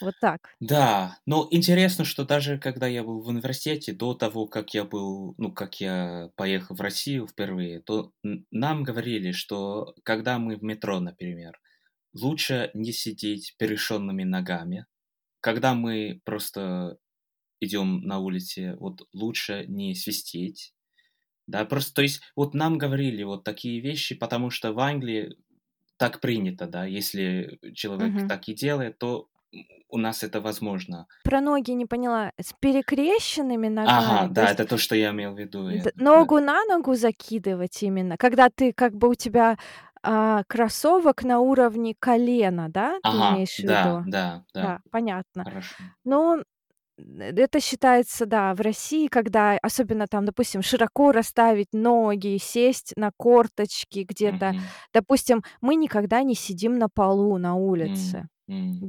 Вот 0.00 0.18
так. 0.18 0.58
Да, 0.60 1.18
но 1.24 1.48
интересно, 1.50 2.04
что 2.04 2.24
даже 2.26 2.58
когда 2.58 2.86
я 2.86 3.02
был 3.02 3.20
в 3.22 3.28
университете, 3.28 3.92
до 3.92 4.12
того, 4.14 4.46
как 4.46 4.74
я 4.74 4.84
был, 4.84 5.34
ну, 5.38 5.52
как 5.52 5.80
я 5.80 6.30
поехал 6.36 6.74
в 6.74 6.80
Россию 6.82 7.26
впервые, 7.26 7.80
то 7.80 8.12
нам 8.50 8.82
говорили, 8.82 9.32
что 9.32 9.94
когда 10.04 10.38
мы 10.38 10.56
в 10.56 10.62
метро, 10.62 11.00
например, 11.00 11.58
лучше 12.14 12.70
не 12.74 12.92
сидеть 12.92 13.54
перешенными 13.58 14.24
ногами. 14.24 14.86
Когда 15.40 15.74
мы 15.74 16.20
просто 16.24 16.98
идем 17.60 18.02
на 18.02 18.18
улице, 18.20 18.76
вот 18.78 19.08
лучше 19.14 19.66
не 19.68 19.94
свистеть. 19.94 20.74
Да, 21.46 21.64
просто, 21.64 21.94
то 21.94 22.02
есть, 22.02 22.20
вот 22.36 22.54
нам 22.54 22.78
говорили 22.78 23.22
вот 23.24 23.44
такие 23.44 23.80
вещи, 23.80 24.14
потому 24.14 24.50
что 24.50 24.72
в 24.72 24.78
Англии 24.80 25.36
так 25.98 26.20
принято, 26.20 26.66
да, 26.66 26.86
если 26.86 27.58
человек 27.74 28.14
Мгм. 28.14 28.28
так 28.28 28.48
и 28.48 28.54
делает, 28.54 28.98
то 28.98 29.28
у 29.90 29.98
нас 29.98 30.22
это 30.22 30.40
возможно. 30.40 31.06
Про 31.24 31.40
ноги 31.40 31.72
не 31.72 31.86
поняла. 31.86 32.32
С 32.40 32.52
перекрещенными 32.60 33.68
Ага, 33.84 34.28
ногами? 34.28 34.34
То 34.38 34.44
да, 34.44 34.44
есть 34.44 34.56
это 34.56 34.64
то, 34.66 34.76
что 34.78 34.94
я 34.96 35.10
имел 35.10 35.34
в 35.34 35.38
виду. 35.38 35.60
д 35.68 35.92
да. 35.92 35.94
ногу 35.96 36.40
на 36.40 36.64
ногу 36.64 36.94
закидывать 36.94 37.82
именно? 37.82 38.16
Когда 38.18 38.48
ты 38.50 38.72
как 38.72 38.94
бы 38.96 39.08
у 39.10 39.14
тебя, 39.14 39.58
а, 40.02 40.42
кроссовок 40.48 41.22
на 41.24 41.40
уровне 41.40 41.94
колена, 41.98 42.68
да, 42.70 42.98
ты 43.08 43.22
Ага, 43.22 43.26
имеешь 43.26 43.60
в 43.62 43.64
да, 43.70 43.82
виду? 43.84 44.04
да, 44.04 44.44
да, 44.54 44.66
Да, 44.68 44.80
понятно. 44.90 45.44
хорошо. 45.44 45.84
Ну, 46.04 46.38
н 46.98 47.22
это 47.22 47.60
считается, 47.60 48.26
да, 48.26 48.54
в 48.54 48.60
России, 48.62 49.08
когда 49.08 49.58
особенно 49.62 50.06
там, 50.08 50.24
допустим, 50.26 50.62
широко 50.62 51.12
расставить 51.12 51.68
ноги, 51.74 52.38
сесть 52.42 52.92
на 52.96 53.12
корточки 53.16 54.06
где-то. 54.08 54.54
Мгм. 54.54 54.72
Допустим, 54.94 55.44
мы 55.62 55.76
никогда 55.76 56.22
не 56.24 56.34
сидим 56.36 56.78
на 56.78 56.88
полу 56.90 57.38
на 57.38 57.54
улице. 57.56 58.24
М, 58.24 58.30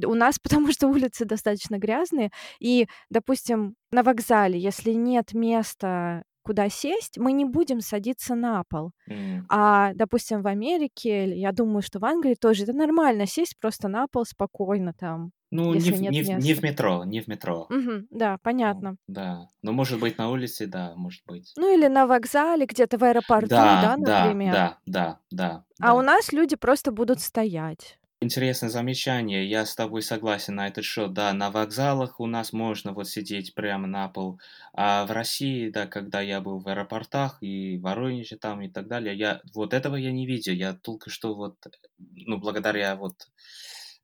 у 0.04 0.14
нас 0.14 0.38
потому 0.38 0.72
что 0.72 0.88
улицы 0.88 1.24
достаточно 1.24 1.78
грязные, 1.78 2.30
и, 2.60 2.86
допустим, 3.10 3.76
на 3.92 4.02
вокзале, 4.02 4.58
если 4.58 4.92
нет 4.92 5.34
места, 5.34 6.24
куда 6.42 6.68
сесть, 6.68 7.18
мы 7.18 7.32
не 7.32 7.44
будем 7.44 7.80
садиться 7.80 8.34
на 8.34 8.64
пол. 8.64 8.92
м. 9.08 9.50
А, 9.50 9.92
допустим, 9.94 10.42
в 10.42 10.48
Америке, 10.48 11.34
я 11.38 11.52
думаю, 11.52 11.82
что 11.82 12.00
в 12.00 12.04
Англии 12.06 12.34
тоже 12.34 12.64
это 12.64 12.72
нормально 12.74 13.26
сесть 13.26 13.56
просто 13.60 13.88
на 13.88 14.08
пол 14.08 14.24
спокойно 14.26 14.94
там, 14.94 15.32
Ну, 15.52 15.74
не 15.74 15.90
если 15.90 15.96
в 15.96 16.00
нет 16.00 16.14
не 16.14 16.22
в 16.22 16.32
не 16.34 16.52
в 16.54 16.62
метро, 16.64 17.04
не 17.04 17.20
в 17.20 17.28
метро. 17.28 17.70
Мгм. 17.70 18.06
Да, 18.10 18.38
Ну 18.60 18.88
понятно. 18.88 18.96
да. 19.08 19.48
Но, 19.62 19.72
может 19.72 20.00
быть, 20.00 20.18
на 20.18 20.30
улице, 20.30 20.66
да, 20.66 20.94
может 20.96 21.24
быть. 21.26 21.56
Ну, 21.56 21.72
или 21.74 21.86
на 21.88 22.06
вокзале, 22.06 22.66
где-то 22.66 22.98
в 22.98 23.04
аэропорту, 23.04 23.74
Да, 23.74 23.74
да, 23.76 23.96
да, 23.98 24.20
например. 24.22 24.56
да, 24.56 24.78
да, 24.86 25.20
да, 25.30 25.64
А 25.80 25.94
у 25.94 26.00
да. 26.00 26.02
нас 26.02 26.32
люди 26.32 26.56
просто 26.56 26.92
будут 26.92 27.20
стоять. 27.20 27.98
Интересное 28.22 28.68
замечание. 28.70 29.48
Я 29.48 29.66
с 29.66 29.74
тобой 29.74 30.02
согласен 30.02 30.54
на 30.54 30.68
этот 30.68 30.84
счет. 30.84 31.12
Да, 31.12 31.32
на 31.32 31.50
вокзалах 31.50 32.20
у 32.20 32.26
нас 32.26 32.52
можно 32.52 32.92
вот 32.92 33.08
сидеть 33.08 33.54
прямо 33.54 33.86
на 33.88 34.08
пол. 34.08 34.40
А 34.72 35.04
в 35.06 35.10
России, 35.10 35.70
да, 35.70 35.86
когда 35.86 36.20
я 36.20 36.40
был 36.40 36.58
в 36.60 36.68
аэропортах 36.68 37.38
и 37.42 37.78
в 37.78 37.82
Воронеже 37.82 38.36
там 38.36 38.62
и 38.62 38.68
так 38.68 38.86
далее, 38.86 39.16
я 39.16 39.40
вот 39.54 39.74
этого 39.74 39.96
я 39.96 40.12
не 40.12 40.26
видел. 40.26 40.52
Я 40.52 40.72
только 40.74 41.10
что 41.10 41.34
вот, 41.34 41.56
ну, 41.98 42.38
благодаря 42.38 42.94
вот 42.96 43.28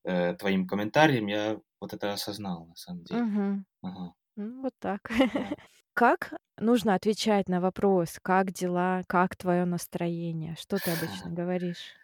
э, 0.05 0.35
твоим 0.35 0.67
комментариям 0.67 1.27
я 1.29 1.61
вот 1.81 1.93
это 1.95 2.13
осознал 2.13 2.67
на 2.67 2.77
самом 2.77 3.05
деле. 3.05 3.23
Мгм. 3.23 3.67
Ага, 3.83 4.15
Ну, 4.37 4.63
вот 4.63 4.75
так. 4.81 5.11
да. 5.35 5.55
Как 5.95 6.35
нужно 6.59 6.95
отвечать 6.95 7.49
на 7.49 7.61
вопрос: 7.61 8.19
"Как 8.23 8.53
дела? 8.53 9.03
Как 9.09 9.37
твое 9.37 9.65
настроение?" 9.67 10.57
Что 10.57 10.81
ты 10.81 10.93
обычно 10.93 11.31
говоришь? 11.33 11.97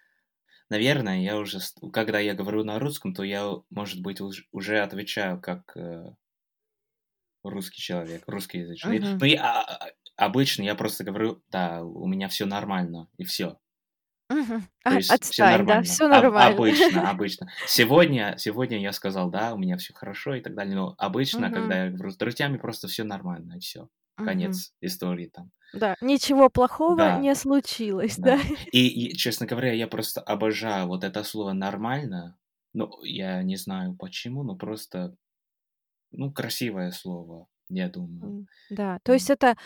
Наверное, 0.71 1.21
я 1.23 1.39
уже, 1.39 1.59
когда 1.93 2.19
я 2.21 2.35
говорю 2.35 2.65
на 2.65 2.79
русском, 2.79 3.15
то 3.15 3.23
я, 3.23 3.51
может 3.71 4.03
быть, 4.03 4.21
уж- 4.21 4.47
уже 4.53 4.81
отвечаю 4.81 5.41
как 5.41 5.75
э, 5.77 6.15
русский 7.45 7.81
человек, 7.81 8.25
русскоязычный. 8.27 9.01
Мгм. 9.01 9.19
Ну, 9.21 9.27
я, 9.27 9.43
а, 9.63 9.87
а, 9.87 9.91
обычно 10.17 10.63
я 10.63 10.75
просто 10.75 11.05
говорю, 11.05 11.43
да, 11.51 11.83
у 11.83 12.07
меня 12.07 12.29
все 12.29 12.47
нормально, 12.47 13.09
и 13.19 13.25
все. 13.25 13.59
Мгм. 14.31 14.69
То 14.87 14.95
А, 14.95 14.97
есть 14.97 15.25
все 15.31 15.47
отстань, 15.47 15.65
да, 15.67 15.83
нормально. 15.83 15.83
все 15.83 16.09
Об- 16.11 16.31
нормально. 16.31 16.35
обычно, 16.35 17.09
обычно. 17.11 17.49
Сегодня, 17.67 18.35
сегодня 18.39 18.79
я 18.81 18.93
сказал, 18.93 19.31
да, 19.31 19.55
у 19.55 19.59
меня 19.59 19.79
все 19.79 19.95
хорошо 19.95 20.35
и 20.35 20.41
так 20.43 20.55
далее, 20.55 20.75
но 20.77 20.95
обычно, 20.99 21.51
Мгм. 21.51 21.51
когда 21.51 21.85
я 21.85 21.91
говорю 21.91 22.11
с 22.11 22.17
друзьями, 22.19 22.59
просто 22.59 22.87
все 22.87 23.03
нормально, 23.05 23.55
и 23.55 23.61
все. 23.61 23.89
Конец 24.21 24.75
истории 24.81 25.29
там. 25.29 25.53
Да, 25.73 25.97
ничего 26.01 26.49
плохого 26.51 27.11
Да, 27.11 27.11
не 27.13 27.35
случилось, 27.35 28.19
да? 28.19 28.37
да. 28.37 28.39
И, 28.73 28.89
и, 29.13 29.17
честно 29.17 29.47
говоря, 29.47 29.73
я 29.73 29.89
просто 29.89 30.21
обожаю 30.23 30.89
вот 30.89 31.05
это 31.05 31.25
слово 31.25 31.53
«нормально». 31.55 32.39
Ну, 32.75 33.03
я 33.05 33.43
не 33.43 33.57
знаю 33.57 33.97
почему, 33.97 34.45
но 34.45 34.57
просто, 34.57 35.17
ну, 36.13 36.33
красивое 36.33 36.93
слово, 36.93 37.49
я 37.71 37.89
думаю. 37.91 38.37
Да, 38.69 38.99
то 39.03 39.13
есть 39.13 39.31
это, 39.31 39.57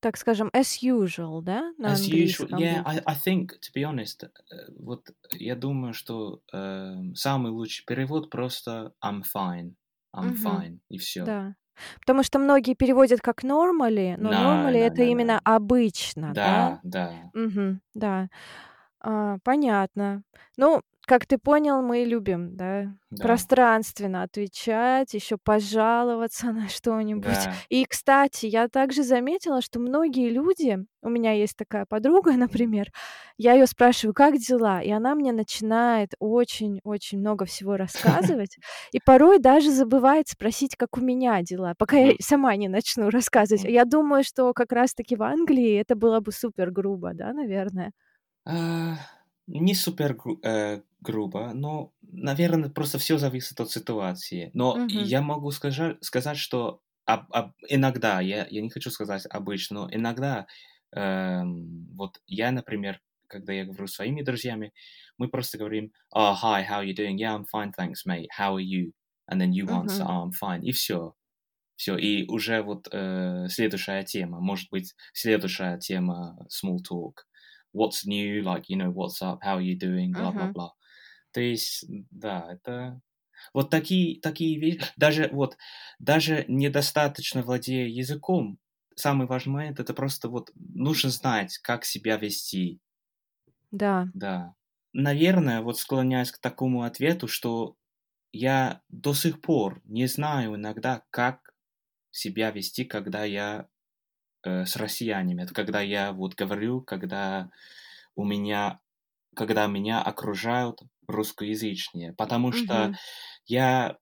так 0.00 0.16
скажем, 0.18 0.50
as 0.54 0.82
usual, 0.82 1.42
да, 1.42 1.72
на 1.78 1.96
As 1.96 2.08
usual, 2.08 2.48
yeah, 2.50 2.82
I? 2.84 3.00
I 3.06 3.14
think, 3.14 3.58
to 3.62 3.72
be 3.72 3.84
honest, 3.84 4.24
э, 4.24 4.30
вот 4.78 5.10
я 5.32 5.56
думаю, 5.56 5.94
что 5.94 6.42
э, 6.52 6.94
самый 7.14 7.52
лучший 7.52 7.84
перевод 7.86 8.28
просто 8.30 8.94
I'm 9.02 9.22
fine, 9.22 9.76
I'm 10.14 10.32
Мгм. 10.32 10.34
fine, 10.34 10.80
и 10.90 10.98
все. 10.98 11.30
Да. 11.30 11.56
Потому 12.00 12.22
что 12.22 12.38
многие 12.38 12.74
переводят 12.74 13.20
как 13.20 13.44
normally, 13.44 14.14
но 14.18 14.30
На, 14.30 14.42
normally- 14.42 14.80
на, 14.80 14.86
это 14.86 15.02
на. 15.02 15.06
именно 15.06 15.40
обычно, 15.44 16.32
да? 16.34 16.80
Да, 16.82 17.10
да. 17.32 17.40
Мгм. 17.40 17.80
Да. 17.94 18.28
А, 19.00 19.38
понятно. 19.44 20.22
Ну, 20.56 20.82
как 21.10 21.26
ты 21.26 21.38
понял, 21.38 21.82
мы 21.82 22.04
любим, 22.04 22.56
да, 22.56 22.94
Да. 23.10 23.24
пространственно 23.24 24.22
отвечать, 24.22 25.12
ещё 25.14 25.38
пожаловаться 25.42 26.52
на 26.52 26.68
что-нибудь. 26.68 27.24
Да. 27.24 27.52
И, 27.68 27.84
кстати, 27.84 28.46
я 28.46 28.68
также 28.68 29.02
заметила, 29.02 29.60
что 29.60 29.80
многие 29.80 30.30
люди 30.30 30.78
у 31.02 31.08
меня 31.10 31.32
есть 31.32 31.56
такая 31.56 31.84
подруга, 31.86 32.32
например, 32.36 32.86
я 33.38 33.54
её 33.54 33.66
спрашиваю: 33.66 34.14
"Как 34.14 34.36
дела?" 34.38 34.82
И 34.82 34.90
она 34.92 35.16
мне 35.16 35.32
начинает 35.32 36.10
очень-очень 36.20 37.18
много 37.18 37.44
всего 37.44 37.76
рассказывать, 38.36 38.56
и 38.92 39.00
порой 39.04 39.40
даже 39.40 39.70
забывает 39.72 40.28
спросить, 40.28 40.76
как 40.76 40.96
у 40.98 41.00
меня 41.00 41.42
дела, 41.42 41.74
пока 41.78 41.96
я 41.96 42.12
сама 42.20 42.54
не 42.56 42.68
начну 42.68 43.10
рассказывать. 43.10 43.64
Я 43.64 43.84
думаю, 43.84 44.22
что 44.24 44.52
как 44.54 44.72
раз 44.72 44.94
таки 44.94 45.16
в 45.16 45.22
Англии 45.24 45.74
это 45.80 45.96
было 45.96 46.20
бы 46.20 46.30
супер 46.32 46.70
грубо, 46.70 47.10
да, 47.14 47.32
наверное? 47.32 47.90
А, 48.46 48.96
не 49.46 49.74
супер 49.74 50.14
гру 50.14 50.38
э, 50.42 50.80
грубо, 51.00 51.52
но, 51.54 51.92
наверно, 52.02 52.70
просто 52.70 52.98
всё 52.98 53.18
зависит 53.18 53.60
от 53.60 53.70
ситуации. 53.70 54.50
Но 54.54 54.82
Мгм. 54.82 55.12
я 55.12 55.22
могу 55.22 55.50
скажа 55.52 55.98
сказать, 56.02 56.38
что 56.38 56.80
об 57.06 57.26
об 57.32 57.52
иногда, 57.68 58.20
я 58.20 58.46
я 58.50 58.60
не 58.62 58.70
хочу 58.70 58.90
сказать 58.90 59.26
обычно, 59.30 59.82
но 59.82 59.88
иногда, 59.92 60.46
эм, 60.94 61.88
вот 61.96 62.20
я, 62.26 62.52
например, 62.52 63.00
когда 63.28 63.52
я 63.52 63.64
говорю 63.64 63.86
со 63.88 63.96
своими 63.96 64.22
друзьями, 64.22 64.72
мы 65.18 65.28
просто 65.28 65.58
говорим: 65.58 65.92
"Oh, 66.14 66.34
hi, 66.42 66.64
how 66.68 66.84
you 66.84 66.94
doing? 66.94 67.16
Yeah, 67.18 67.36
I'm 67.38 67.44
fine, 67.52 67.72
thanks, 67.78 68.06
mate. 68.08 68.26
How 68.38 68.56
are 68.56 68.62
you?" 68.62 68.92
And 69.30 69.40
then 69.40 69.52
you 69.52 69.68
answer: 69.68 70.04
Мгм. 70.04 70.10
"Oh, 70.10 70.24
I'm 70.28 70.32
fine." 70.42 70.62
И 70.62 70.72
всё. 70.72 71.14
Всё. 71.76 71.96
И 71.98 72.26
уже 72.28 72.62
вот, 72.62 72.88
э, 72.92 73.48
следующая 73.50 74.04
тема. 74.04 74.40
Может 74.40 74.70
быть, 74.70 74.94
следующая 75.14 75.78
тема 75.78 76.38
small 76.50 76.78
talk. 76.78 77.14
What's 77.74 78.06
new? 78.06 78.42
Like, 78.42 78.64
you 78.70 78.76
know, 78.78 78.92
what's 78.94 79.22
up? 79.22 79.40
How 79.44 79.58
are 79.58 79.64
you 79.64 79.78
doing? 79.78 80.14
Мгм. 80.14 80.56
Бла-бла-бла. 80.56 80.72
То 81.32 81.40
есть, 81.40 81.84
да, 82.10 82.48
это 82.52 83.00
вот 83.54 83.70
такие 83.70 84.20
такие 84.20 84.58
ве 84.60 84.80
даже 84.96 85.28
вот, 85.32 85.56
даже 86.00 86.44
недостаточно 86.48 87.42
владея 87.42 87.88
языком, 87.88 88.58
самый 88.96 89.26
важный 89.28 89.52
момент- 89.54 89.80
это 89.80 89.94
просто 89.94 90.28
вот 90.30 90.50
нужно 90.56 91.10
знать, 91.10 91.58
как 91.58 91.84
себя 91.84 92.16
вести. 92.18 92.80
Да. 93.72 94.12
Да. 94.14 94.54
Наверное, 94.92 95.60
вот 95.62 95.78
склоняюсь 95.78 96.32
к 96.32 96.38
такому 96.38 96.82
ответу, 96.82 97.28
что 97.28 97.76
я 98.32 98.82
до 98.88 99.14
сих 99.14 99.40
пор 99.40 99.82
не 99.84 100.06
знаю 100.06 100.56
иногда, 100.56 101.04
как 101.10 101.54
себя 102.12 102.50
вести, 102.52 102.84
когда 102.84 103.24
я, 103.24 103.68
э, 104.44 104.66
с 104.66 104.76
россиянами. 104.76 105.42
Это 105.44 105.54
когда 105.54 105.80
я 105.82 106.12
вот 106.12 106.34
говорю, 106.36 106.82
когда 106.82 107.50
у 108.16 108.24
меня 108.24 108.80
когда 109.36 109.66
меня 109.68 110.02
окружают 110.02 110.80
русскоязычные. 111.10 112.12
Потому 112.14 112.52
что 112.52 112.92
я 113.46 113.98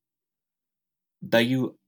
даю, 1.21 1.79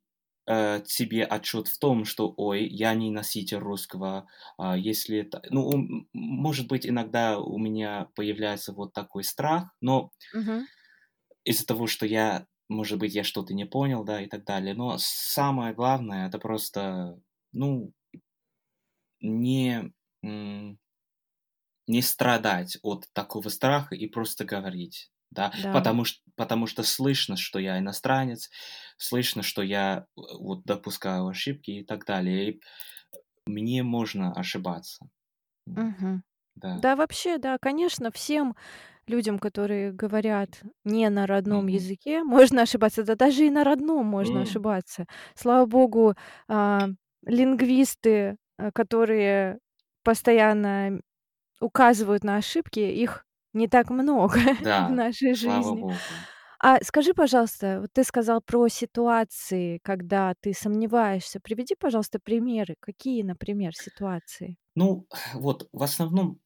э, 0.48 0.84
себе 0.86 1.24
отчет 1.24 1.68
в 1.68 1.78
том, 1.78 2.04
что: 2.04 2.34
"Ой, 2.36 2.66
я 2.68 2.94
не 2.94 3.10
носитель 3.10 3.58
русского". 3.58 4.28
А 4.58 4.76
если 4.78 5.18
это 5.20 5.42
ну, 5.50 6.06
может 6.14 6.68
быть, 6.68 6.86
иногда 6.86 7.38
у 7.40 7.58
меня 7.58 8.08
появляется 8.16 8.72
вот 8.74 8.92
такой 8.94 9.24
страх, 9.24 9.74
но 9.80 10.12
Мгм. 10.32 10.66
из-за 11.44 11.66
того, 11.66 11.86
что 11.86 12.06
я, 12.06 12.46
может 12.68 12.98
быть, 12.98 13.14
я 13.14 13.24
что-то 13.24 13.54
не 13.54 13.64
понял, 13.64 14.04
да, 14.04 14.20
и 14.22 14.26
так 14.26 14.44
далее. 14.44 14.74
Но 14.74 14.96
самое 14.98 15.74
главное- 15.74 16.28
это 16.28 16.38
просто, 16.38 17.18
ну 17.52 17.92
не, 19.20 19.92
м 20.22 20.78
не 21.90 22.02
страдать 22.02 22.78
от 22.82 23.06
такого 23.14 23.50
страха 23.50 23.94
и 23.96 24.08
просто 24.08 24.44
говорить, 24.46 25.10
да. 25.32 25.52
Да. 25.54 25.72
Потому 25.72 26.04
чт 26.06 26.22
потому 26.36 26.66
что 26.68 26.82
слышно, 26.84 27.36
что 27.36 27.58
я 27.60 27.78
иностранец, 27.80 28.50
слышно, 28.98 29.42
что 29.44 29.62
я, 29.62 30.06
э, 30.18 30.22
вот 30.40 30.64
допускаю 30.64 31.28
ошибки 31.28 31.72
и 31.72 31.84
так 31.84 32.06
далее. 32.06 32.52
И 32.52 32.60
мне 33.46 33.82
можно 33.84 34.32
ошибаться. 34.34 35.08
Мгм. 35.76 36.22
Да. 36.56 36.82
Да, 36.82 36.96
вообще, 36.96 37.38
да, 37.38 37.58
конечно, 37.60 38.10
всем 38.12 38.56
людям, 39.08 39.38
которые 39.38 39.92
говорят 39.92 40.62
не 40.84 41.08
на 41.10 41.26
родном 41.26 41.66
Мгм. 41.66 41.68
языке, 41.68 42.24
можно 42.24 42.62
ошибаться. 42.62 43.04
Да 43.04 43.16
даже 43.16 43.46
и 43.46 43.50
на 43.50 43.64
родном 43.64 44.06
можно 44.06 44.42
М. 44.42 44.42
ошибаться. 44.42 45.06
Слава 45.36 45.66
богу, 45.66 46.14
а, 46.48 46.88
лингвисты, 47.26 48.36
э, 48.58 48.72
которые 48.72 49.58
постоянно 50.04 51.00
указывают 51.60 52.24
на 52.24 52.36
ошибки, 52.36 52.80
их 52.80 53.26
не 53.54 53.68
так 53.68 53.90
много 53.90 54.38
в 54.86 54.90
Да, 54.90 54.90
нашей 54.90 55.34
слава 55.38 55.74
жизни. 55.74 55.84
богу. 55.84 56.26
А 56.60 56.78
скажи, 56.84 57.14
пожалуйста, 57.14 57.80
вот 57.82 57.90
ты 57.94 58.04
сказал 58.04 58.42
про 58.42 58.68
ситуации, 58.68 59.78
когда 59.82 60.34
ты 60.40 60.54
сомневаешься. 60.54 61.40
Приведи, 61.40 61.74
пожалуйста, 61.78 62.18
примеры. 62.20 62.76
Какие, 62.80 63.22
например, 63.22 63.74
ситуации? 63.76 64.56
Ну, 64.76 65.06
вот 65.34 65.68
в 65.72 65.82
основном 65.82 66.40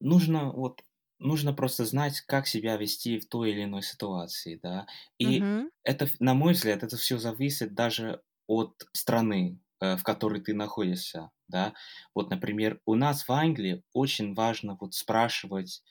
нужно 0.00 0.52
вот 0.52 0.82
нужно 1.18 1.52
просто 1.52 1.84
знать, 1.84 2.20
как 2.22 2.46
себя 2.46 2.76
вести 2.76 3.18
в 3.20 3.28
той 3.28 3.50
или 3.52 3.64
иной 3.64 3.82
ситуации, 3.82 4.58
да. 4.62 4.86
И 5.18 5.48
Мгм. 5.48 5.70
это, 5.84 6.06
ф 6.06 6.18
на 6.20 6.34
мой 6.34 6.54
взгляд, 6.54 6.82
это 6.82 6.96
всё 6.96 7.18
зависит 7.18 7.74
даже 7.74 8.22
от 8.46 8.86
страны, 8.92 9.58
в 9.80 10.02
которой 10.04 10.40
ты 10.40 10.54
находишься, 10.54 11.30
да. 11.48 11.74
Вот, 12.14 12.30
например, 12.30 12.80
у 12.86 12.94
нас 12.96 13.26
в 13.28 13.32
Англии 13.32 13.84
очень 13.92 14.34
важно 14.34 14.76
вот 14.80 14.94
спрашивать, 14.94 15.82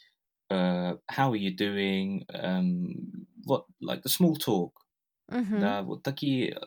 э, 0.50 0.56
how 0.56 1.32
are 1.34 1.38
you 1.40 1.56
doing, 1.58 2.26
эм, 2.30 3.28
вот 3.46 3.68
like 3.84 4.04
the 4.04 4.10
small 4.10 4.36
talk. 4.38 4.72
Мгм. 5.30 5.76
Да, 5.76 5.84
вот 5.84 6.04
такие, 6.04 6.52
э, 6.54 6.58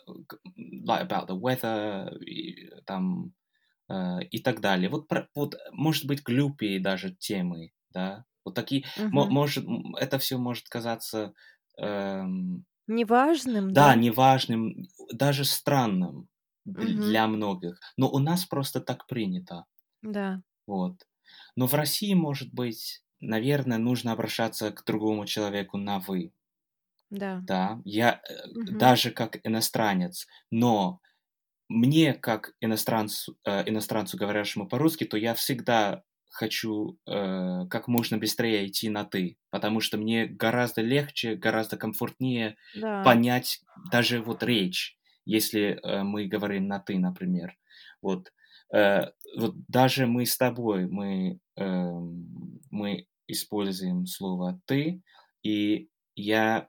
like 0.87 1.09
about 1.09 1.29
the 1.29 1.39
weather 1.41 2.19
и 2.25 2.71
там, 2.87 3.35
э, 3.91 4.25
и 4.31 4.41
так 4.41 4.61
далее. 4.61 4.89
Вот 4.91 5.09
про 5.09 5.29
вот, 5.37 5.57
может 5.73 6.07
быть, 6.07 6.23
глупые 6.25 6.81
даже 6.81 7.15
темы, 7.15 7.73
да. 7.91 8.25
Вот 8.45 8.55
такие, 8.57 8.85
Мгм. 8.97 9.33
может, 9.33 9.67
это 10.01 10.19
всё 10.21 10.39
может 10.39 10.69
казаться, 10.69 11.35
эм 11.79 12.65
Неважным, 12.89 13.71
Да, 13.71 13.95
да? 13.95 13.95
неважным, 13.95 14.87
даже 15.13 15.45
странным 15.45 16.29
для 16.64 17.27
многих, 17.29 17.81
но 17.96 18.11
у 18.11 18.18
нас 18.18 18.44
просто 18.46 18.81
так 18.81 19.07
принято. 19.07 19.66
Да. 20.03 20.42
Вот. 20.66 21.07
Но 21.57 21.66
в 21.66 21.75
России, 21.75 22.14
может 22.14 22.53
быть, 22.55 23.03
наверно, 23.20 23.79
нужно 23.79 24.12
обращаться 24.12 24.70
к 24.72 24.85
другому 24.85 25.27
человеку 25.27 25.77
на 25.79 25.98
"вы". 26.01 26.33
Да. 27.11 27.42
Да, 27.46 27.81
я, 27.85 28.22
Мгм. 28.55 28.94
даже 28.94 29.11
как 29.11 29.38
иностранец, 29.44 30.27
но 30.51 31.01
мне, 31.68 32.14
как 32.14 32.55
иностранцу 32.61 33.38
э, 33.44 33.68
иностранцу, 33.70 34.18
говорящему 34.18 34.68
по-русски, 34.68 35.05
то 35.05 35.16
я 35.18 35.35
всегда 35.35 36.05
хочу, 36.31 36.98
э, 37.07 37.66
как 37.70 37.88
можно 37.88 38.18
быстрее 38.18 38.66
идти 38.68 38.90
на 38.90 39.05
"ты", 39.05 39.38
потому 39.51 39.81
что 39.81 39.98
мне 39.98 40.27
гораздо 40.27 40.83
легче, 40.83 41.37
гораздо 41.37 41.77
комфортнее 41.79 42.57
Да. 42.75 43.22
понять 43.25 43.62
даже 43.77 44.22
вот 44.22 44.42
речь, 44.44 44.98
если, 45.25 45.81
э, 45.83 46.03
мы 46.03 46.27
говорим 46.27 46.67
на 46.69 46.79
"ты", 46.81 46.99
например. 46.99 47.57
Вот, 48.03 48.33
э, 48.75 49.07
вот 49.37 49.55
даже 49.69 50.07
мы 50.07 50.27
с 50.27 50.37
тобой, 50.37 50.87
мы, 50.89 51.39
эм, 51.57 52.61
мы 52.71 53.07
используем 53.29 54.07
слово 54.07 54.61
"ты", 54.67 55.03
и 55.43 55.89
я 56.17 56.69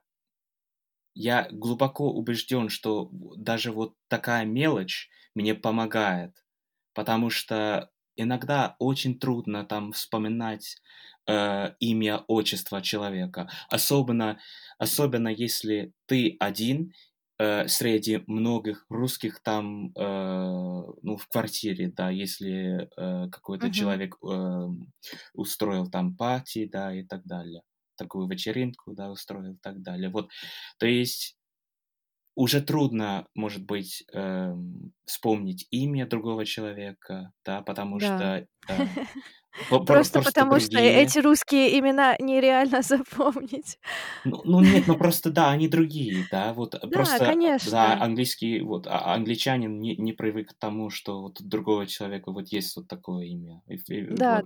я 1.14 1.48
глубоко 1.50 2.10
убежден, 2.12 2.68
что 2.68 3.08
даже 3.36 3.72
вот 3.72 3.94
такая 4.08 4.44
мелочь 4.44 5.08
мне 5.34 5.54
помогает, 5.54 6.44
потому 6.94 7.30
что 7.30 7.90
иногда 8.16 8.76
очень 8.78 9.18
трудно 9.18 9.64
там 9.64 9.92
вспоминать, 9.92 10.76
э, 11.28 11.72
имя, 11.80 12.18
отчество 12.28 12.82
человека. 12.82 13.48
Особенно 13.70 14.38
особенно 14.78 15.28
если 15.28 15.92
ты 16.06 16.36
один, 16.40 16.92
э, 17.38 17.68
среди 17.68 18.22
многих 18.26 18.86
русских 18.88 19.42
там, 19.42 19.88
э, 19.96 20.02
ну, 21.02 21.16
в 21.16 21.28
квартире, 21.28 21.88
да, 21.90 22.10
если, 22.10 22.88
э, 22.96 23.28
какой-то 23.30 23.70
Мгм. 23.70 23.72
человек, 23.72 24.16
эм, 24.24 24.92
устроил 25.34 25.88
там 25.90 26.16
парти, 26.16 26.66
да, 26.66 26.94
и 26.94 27.04
так 27.04 27.24
далее. 27.24 27.62
Такую 27.96 28.28
вечеринку, 28.28 28.94
да, 28.94 29.10
устроил 29.10 29.54
и 29.54 29.58
так 29.58 29.82
далее. 29.82 30.10
Вот, 30.10 30.30
то 30.78 30.86
есть 30.86 31.36
уже 32.36 32.60
трудно, 32.62 33.28
может 33.34 33.64
быть, 33.64 34.04
эм, 34.12 34.92
вспомнить 35.06 35.66
имя 35.70 36.06
другого 36.06 36.44
человека, 36.44 37.32
да, 37.44 37.62
потому 37.62 38.00
Да. 38.00 38.34
что, 38.40 38.46
Просто 39.86 40.20
потому, 40.20 40.60
что 40.60 40.78
эти 40.80 41.18
русские 41.18 41.78
имена 41.78 42.16
нереально 42.18 42.82
запомнить. 42.82 43.78
Ну 44.26 44.40
ну 44.44 44.60
нет, 44.62 44.86
ну 44.86 44.96
просто 44.96 45.30
да, 45.30 45.50
они 45.50 45.68
другие, 45.68 46.26
да, 46.30 46.54
вот 46.54 46.74
Да, 46.86 47.20
просто, 47.20 47.36
да, 47.60 47.92
конечно. 47.92 48.00
английский, 48.00 48.60
вот, 48.62 48.86
а 48.86 49.12
англичанин 49.14 49.78
не 49.80 50.12
привык 50.14 50.50
к 50.52 50.58
тому, 50.58 50.88
что 50.88 51.20
вот 51.20 51.42
у 51.42 51.44
другого 51.44 51.86
человека 51.86 52.32
вот 52.32 52.48
есть 52.48 52.74
вот 52.76 52.88
такое 52.88 53.26
имя. 53.26 53.62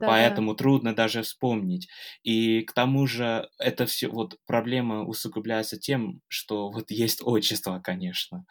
Поэтому 0.05 0.55
трудно 0.57 0.95
даже 0.97 1.23
вспомнить. 1.23 1.89
И 2.25 2.63
к 2.63 2.73
тому 2.73 3.07
же 3.07 3.49
это 3.59 3.87
всё 3.87 4.11
вот 4.11 4.37
проблема 4.47 5.05
усугубляется 5.05 5.79
тем, 5.79 6.23
что 6.27 6.71
вот 6.71 6.91
есть 6.91 7.21
отчества, 7.25 7.79
конечно, 7.81 8.47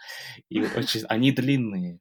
и 0.49 0.61
они 1.09 1.31
длинные. 1.31 1.99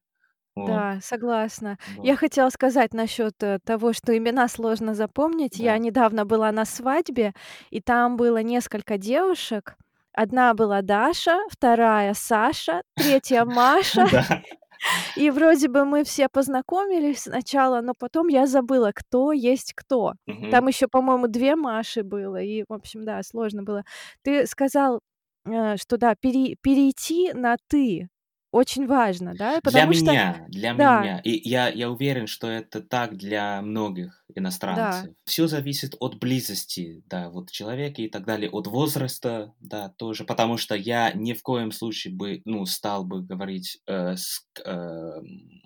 Вот. 0.57 0.85
Да, 0.85 0.99
согласна. 1.03 1.77
Я 2.03 2.17
Вот. 2.17 2.17
хотела 2.17 2.49
сказать 2.51 2.95
насчёт, 2.95 3.35
э, 3.43 3.59
того, 3.65 3.93
что 3.93 4.17
имена 4.17 4.49
сложно 4.49 4.95
запомнить. 4.95 5.59
Я 5.59 5.77
Да. 5.77 5.79
недавно 5.79 6.25
была 6.25 6.51
на 6.53 6.65
свадьбе, 6.65 7.33
и 7.71 7.81
там 7.81 8.17
было 8.17 8.43
несколько 8.43 8.97
девушек. 8.99 9.77
Одна 10.13 10.55
была 10.55 10.81
Даша, 10.83 11.39
вторая 11.51 12.15
Саша, 12.15 12.83
третья 12.97 13.45
Маша. 13.45 14.07
Да. 14.13 14.25
И 15.17 15.31
вроде 15.31 15.69
бы 15.69 15.85
мы 15.87 16.05
все 16.05 16.29
познакомились 16.29 17.23
сначала, 17.25 17.81
но 17.83 17.95
потом 17.99 18.29
я 18.29 18.47
забыла, 18.47 18.93
кто 18.95 19.33
есть 19.33 19.75
кто. 19.75 20.15
Мгм. 20.27 20.47
Там 20.51 20.69
ещё, 20.69 20.89
по-моему, 20.89 21.29
2 21.29 21.57
Маши 21.57 22.03
было, 22.05 22.41
и, 22.43 22.65
в 22.69 22.73
общем, 22.75 23.05
да, 23.05 23.23
сложно 23.25 23.63
было. 23.65 23.85
Ты 24.25 24.47
сказал, 24.47 25.01
э, 25.47 25.77
что 25.79 25.99
да, 25.99 26.15
перей 26.17 26.57
перейти 26.63 27.33
на 27.35 27.57
"ты" 27.69 28.09
очень 28.53 28.87
важно, 28.87 29.35
да? 29.35 29.61
Для 29.63 29.85
Потому 29.85 29.93
что 29.93 30.17
меня, 30.17 30.47
для 30.49 30.73
да. 30.73 31.11
меня. 31.13 31.19
И 31.21 31.31
я 31.49 31.69
я 31.69 31.91
уверен, 31.91 32.27
что 32.27 32.47
это 32.49 32.81
так 32.83 33.17
для 33.17 33.61
многих 33.63 34.25
Да. 34.69 35.09
иностранцев. 35.09 35.15
Всё 35.25 35.47
зависит 35.49 35.95
от 35.99 36.19
близости, 36.19 37.03
да, 37.07 37.31
вот 37.31 37.51
человека 37.51 38.03
и 38.03 38.09
так 38.09 38.27
далее, 38.27 38.51
от 38.51 38.67
возраста, 38.67 39.55
да, 39.61 39.89
тоже. 39.89 40.25
Потому 40.25 40.57
что 40.59 40.75
я 40.77 41.13
ни 41.13 41.33
в 41.33 41.43
коем 41.43 41.73
случае 41.73 42.15
бы, 42.15 42.43
ну, 42.45 42.67
стал 42.67 43.05
бы 43.05 43.23
говорить, 43.23 43.81
э, 43.87 44.17
с 44.17 44.47
эм, 44.65 45.63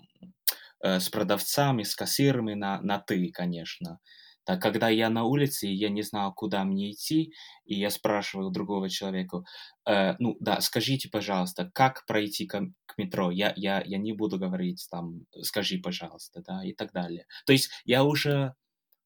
э, 0.81 0.99
с 0.99 1.09
продавцами, 1.09 1.83
с 1.83 1.95
кассирами 1.95 2.53
на 2.55 2.81
на 2.81 2.99
"ты", 2.99 3.31
конечно. 3.31 3.99
Да, 4.47 4.57
когда 4.57 4.89
я 4.89 5.09
на 5.09 5.23
улице, 5.25 5.67
и 5.67 5.73
я 5.73 5.89
не 5.89 6.01
знаю, 6.01 6.33
куда 6.33 6.63
мне 6.63 6.91
идти, 6.91 7.33
и 7.65 7.75
я 7.75 7.89
спрашиваю 7.91 8.49
другого 8.51 8.89
человека: 8.89 9.43
"Э, 9.87 10.15
ну 10.19 10.35
да, 10.39 10.59
скажите, 10.61 11.09
пожалуйста, 11.09 11.69
как 11.73 12.05
пройти 12.07 12.45
ко 12.47 12.61
к 12.87 12.97
метро?" 12.97 13.29
Я 13.31 13.53
я 13.55 13.81
я 13.85 13.97
не 13.99 14.13
буду 14.13 14.39
говорить 14.39 14.87
там: 14.91 15.25
"Скажи, 15.41 15.77
пожалуйста", 15.79 16.41
да, 16.45 16.63
и 16.65 16.73
так 16.73 16.91
далее. 16.91 17.25
То 17.45 17.53
есть 17.53 17.69
я 17.85 18.03
уже 18.03 18.55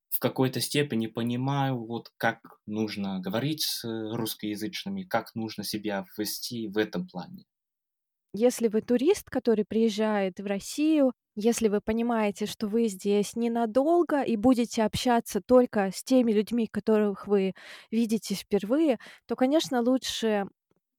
в 0.09 0.19
какой-то 0.19 0.61
степени 0.61 1.07
понимаю, 1.07 1.77
вот 1.85 2.11
как 2.17 2.39
нужно 2.67 3.19
говорить 3.19 3.63
с 3.63 3.83
русскоязычными, 3.85 5.03
как 5.03 5.35
нужно 5.35 5.63
себя 5.63 6.05
вести 6.17 6.67
в 6.69 6.77
этом 6.77 7.07
плане. 7.07 7.45
Если 8.37 8.67
вы 8.67 8.81
турист, 8.81 9.29
который 9.29 9.63
приезжает 9.65 10.39
в 10.41 10.45
Россию, 10.45 11.13
если 11.35 11.69
вы 11.69 11.79
понимаете, 11.79 12.45
что 12.45 12.67
вы 12.67 12.87
здесь 12.87 13.35
ненадолго 13.37 14.21
и 14.23 14.35
будете 14.35 14.83
общаться 14.83 15.39
только 15.41 15.89
с 15.93 16.03
теми 16.03 16.33
людьми, 16.33 16.67
которых 16.67 17.27
вы 17.27 17.53
видите 17.91 18.35
впервые, 18.35 18.99
то, 19.25 19.37
конечно, 19.37 19.81
лучше 19.81 20.47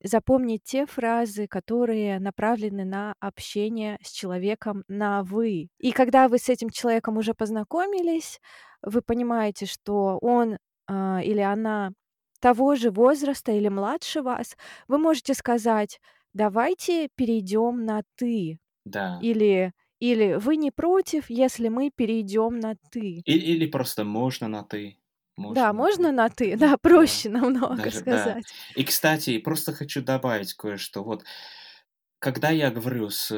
запомнить 0.02 0.62
те 0.64 0.86
фразы, 0.86 1.46
которые 1.46 2.20
направлены 2.20 2.84
на 2.86 3.14
общение 3.20 3.98
с 4.02 4.10
человеком 4.12 4.84
на 4.88 5.22
"вы". 5.22 5.68
И 5.78 5.92
когда 5.92 6.28
вы 6.28 6.38
с 6.38 6.48
этим 6.48 6.70
человеком 6.70 7.18
уже 7.18 7.34
познакомились, 7.34 8.40
вы 8.82 9.02
понимаете, 9.02 9.66
что 9.66 10.18
он, 10.22 10.56
а, 10.86 11.20
или 11.22 11.40
она 11.40 11.90
того 12.40 12.76
же 12.76 12.90
возраста 12.90 13.52
или 13.52 13.68
младше 13.68 14.22
вас, 14.22 14.56
вы 14.88 14.98
можете 14.98 15.34
сказать: 15.34 16.00
"Давайте 16.36 17.08
перейдем 17.16 17.84
на 17.86 18.02
"ты"". 18.16 18.58
Да. 18.86 19.26
Или 19.28 19.72
или: 20.00 20.34
"Вы 20.36 20.56
не 20.56 20.70
против, 20.72 21.30
если 21.30 21.68
мы 21.68 21.90
перейдем 21.96 22.60
на 22.60 22.76
"ты"?" 22.92 23.24
И 23.26 23.34
или 23.36 23.66
просто 23.66 24.04
можно 24.04 24.46
на 24.48 24.62
"ты". 24.62 24.98
Да, 25.48 25.72
Можно 25.72 25.74
на 25.74 25.84
"ты". 25.86 25.98
можно 25.98 26.12
на 26.12 26.28
"ты", 26.28 26.56
Да, 26.56 26.76
да, 26.76 26.76
да. 26.92 27.22
проще 27.22 27.28
намного 27.28 27.90
Даже 27.90 28.02
да. 28.02 28.36
сказать. 28.36 28.56
И, 28.74 28.84
кстати, 28.84 29.38
просто 29.38 29.72
хочу 29.72 30.02
добавить 30.02 30.54
кое-что. 30.54 31.04
Вот 31.04 31.24
когда 32.18 32.50
я 32.50 32.70
говорю 32.70 33.10
с 33.10 33.28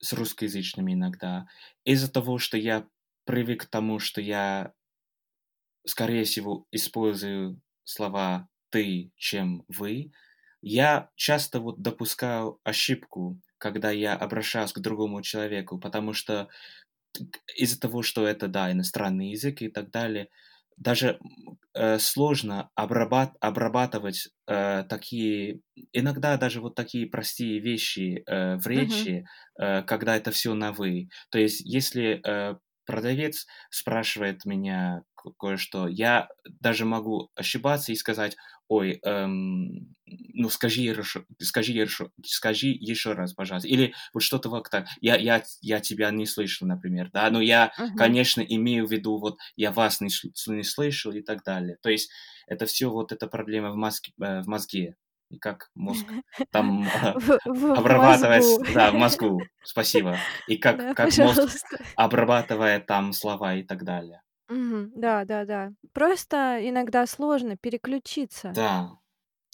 с 0.00 0.12
русскоязычными 0.12 0.94
иногда, 0.94 1.46
из-за 1.84 2.10
того, 2.12 2.38
что 2.38 2.56
я 2.56 2.88
привык 3.24 3.64
к 3.64 3.66
тому, 3.70 3.98
что 3.98 4.20
я 4.20 4.72
скорее 5.84 6.24
всего, 6.24 6.66
использую 6.72 7.60
слова 7.84 8.48
"ты", 8.70 9.12
чем 9.16 9.64
"вы", 9.68 10.12
я 10.68 11.10
часто 11.16 11.60
вот 11.60 11.80
допускаю 11.82 12.60
ошибку, 12.64 13.40
когда 13.58 13.90
я 13.92 14.14
обращаюсь 14.16 14.72
к 14.72 14.80
другому 14.80 15.22
человеку, 15.22 15.78
потому 15.78 16.12
что 16.14 16.48
из-за 17.56 17.80
того, 17.80 18.02
что 18.02 18.26
это, 18.26 18.48
да, 18.48 18.70
иностранный 18.72 19.30
язык 19.30 19.62
и 19.62 19.68
так 19.68 19.90
далее, 19.90 20.28
даже, 20.76 21.18
э, 21.74 21.98
сложно 21.98 22.70
обрабат 22.74 23.32
обрабатывать, 23.40 24.28
э, 24.48 24.84
такие, 24.88 25.60
иногда 25.92 26.36
даже 26.38 26.60
вот 26.60 26.74
такие 26.74 27.06
простые 27.06 27.60
вещи, 27.60 28.22
э, 28.26 28.56
в 28.56 28.66
речи, 28.66 29.24
э, 29.60 29.82
когда 29.84 30.16
это 30.16 30.30
всё 30.32 30.54
на 30.54 30.72
"вы". 30.72 31.08
То 31.30 31.38
есть 31.38 31.60
если, 31.62 32.20
э, 32.26 32.56
продавец 32.86 33.46
спрашивает 33.70 34.44
меня 34.46 35.02
ко 35.16 35.30
кое-что, 35.38 35.88
я 35.88 36.28
даже 36.60 36.84
могу 36.84 37.30
ошибаться 37.36 37.92
и 37.92 37.96
сказать: 37.96 38.36
"Ой, 38.68 38.98
эм, 39.04 39.94
ну, 40.06 40.48
скажи 40.50 40.82
ерошо 40.82 41.24
скажи 41.40 41.72
ерошо 41.72 42.10
скажи 42.24 42.68
ещё 42.68 43.14
раз, 43.14 43.32
пожалуйста". 43.34 43.68
Или 43.68 43.94
вот 44.14 44.22
что-то 44.22 44.48
вот 44.50 44.68
так. 44.70 44.86
Я 45.00 45.16
я 45.16 45.42
я 45.62 45.80
тебя 45.80 46.10
не 46.10 46.26
слышу, 46.26 46.66
например, 46.66 47.10
да. 47.12 47.30
Но 47.30 47.40
я, 47.40 47.72
Мгм. 47.78 47.96
конечно, 47.96 48.40
имею 48.42 48.86
в 48.86 48.92
виду, 48.92 49.18
вот 49.18 49.38
я 49.56 49.70
вас 49.72 50.00
не 50.00 50.08
не 50.48 50.62
слышу 50.64 51.12
и 51.12 51.22
так 51.22 51.42
далее. 51.44 51.78
То 51.82 51.90
есть 51.90 52.10
это 52.48 52.66
всё 52.66 52.90
вот 52.90 53.12
эта 53.12 53.26
проблема 53.28 53.70
в 53.72 53.76
мозг 53.76 54.08
э, 54.20 54.42
в 54.42 54.48
мозге. 54.48 54.96
И 55.30 55.38
как 55.38 55.70
мозг 55.74 56.12
там 56.52 56.88
в 57.14 57.38
обрабатывает 57.74 58.46
да, 58.66 58.92
в 58.92 58.94
мозгу. 58.96 59.50
Спасибо. 59.62 60.26
И 60.46 60.56
как 60.58 60.86
как 60.94 61.16
мозг 61.16 61.50
обрабатывает 61.96 62.86
там 62.86 63.12
слова 63.14 63.54
и 63.56 63.62
так 63.64 63.84
далее. 63.84 64.22
Мгм. 64.48 64.92
Да, 64.94 65.24
да-да. 65.24 65.72
Просто 65.92 66.58
иногда 66.62 67.06
сложно 67.06 67.56
переключиться. 67.56 68.58
Да. 68.58 68.98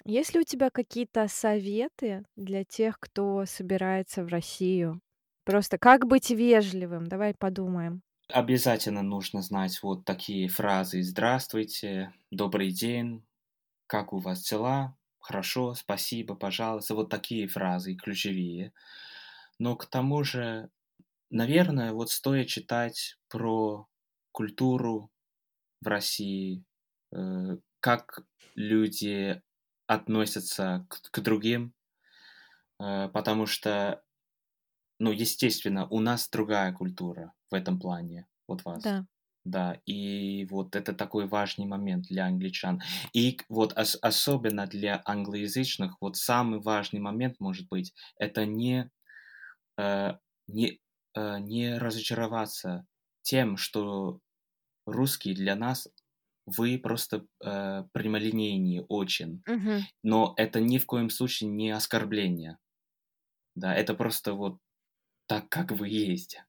Есть 0.05 0.35
ли 0.35 0.41
у 0.41 0.45
тебя 0.45 0.71
какие-то 0.71 1.29
советы 1.29 2.25
для 2.37 2.65
тех, 2.65 2.99
кто 3.01 3.45
собирается 3.47 4.25
в 4.25 4.29
Россию? 4.29 5.01
Просто 5.45 5.79
как 5.79 6.07
быть 6.07 6.31
вежливым? 6.31 7.07
Давай 7.07 7.35
подумаем. 7.39 8.03
Обязательно 8.31 9.03
нужно 9.03 9.43
знать 9.43 9.83
вот 9.83 10.05
такие 10.05 10.49
фразы: 10.49 11.03
"Здравствуйте", 11.03 12.13
"Добрый 12.31 12.71
день", 12.71 13.25
"Как 13.89 14.13
у 14.13 14.19
вас 14.19 14.43
дела?", 14.49 14.97
"Хорошо", 15.21 15.75
"Спасибо", 15.75 16.35
"Пожалуйста". 16.37 16.95
Вот 16.97 17.11
такие 17.11 17.49
фразы 17.49 17.95
ключевые. 17.97 18.73
Но 19.59 19.77
к 19.77 19.87
тому 19.87 20.25
же, 20.25 20.71
наверное, 21.31 21.93
вот 21.95 22.11
стоит 22.11 22.49
читать 22.49 23.19
про 23.29 23.89
культуру 24.33 25.11
в 25.81 25.89
России, 25.89 26.65
э, 27.13 27.59
как 27.81 28.21
люди 28.55 29.43
относятся 29.87 30.87
к 30.91 31.11
к 31.11 31.21
другим. 31.21 31.75
Э, 32.81 33.09
потому 33.09 33.47
что, 33.47 34.03
ну, 34.99 35.13
естественно, 35.13 35.87
у 35.89 36.01
нас 36.01 36.29
другая 36.31 36.73
культура 36.73 37.35
в 37.51 37.55
этом 37.55 37.79
плане 37.81 38.29
от 38.47 38.65
вас. 38.65 38.85
Да. 38.85 39.07
Да, 39.45 39.81
и 39.87 40.47
вот 40.51 40.77
это 40.77 40.93
такой 40.95 41.27
важный 41.27 41.67
момент 41.67 42.07
для 42.07 42.27
англичан. 42.27 42.83
И 43.13 43.41
вот 43.49 43.77
ос 43.79 43.99
особенно 44.03 44.67
для 44.67 45.03
англоязычных, 45.05 45.97
вот 46.01 46.17
самый 46.17 46.61
важный 46.61 47.01
момент, 47.01 47.37
может 47.41 47.69
быть, 47.69 47.95
это 48.19 48.47
не, 48.47 48.91
э, 49.79 50.13
не, 50.49 50.81
э, 51.15 51.39
не 51.41 51.79
разочароваться 51.79 52.87
тем, 53.23 53.57
что 53.57 54.21
русский 54.87 55.35
для 55.35 55.57
нас, 55.57 55.89
вы 56.47 56.79
просто, 56.79 57.27
э, 57.45 57.85
прямолинейные 57.93 58.85
очень. 58.85 59.45
Мгм. 59.47 59.87
Но 60.03 60.35
это 60.39 60.61
ни 60.61 60.79
в 60.79 60.87
коем 60.87 61.11
случае 61.11 61.51
не 61.51 61.71
оскорбление. 61.71 62.59
Да, 63.57 63.75
это 63.75 63.95
просто 63.95 64.35
вот 64.35 64.59
так, 65.29 65.49
как 65.51 65.73
вы 65.73 65.89
есть. 65.89 66.41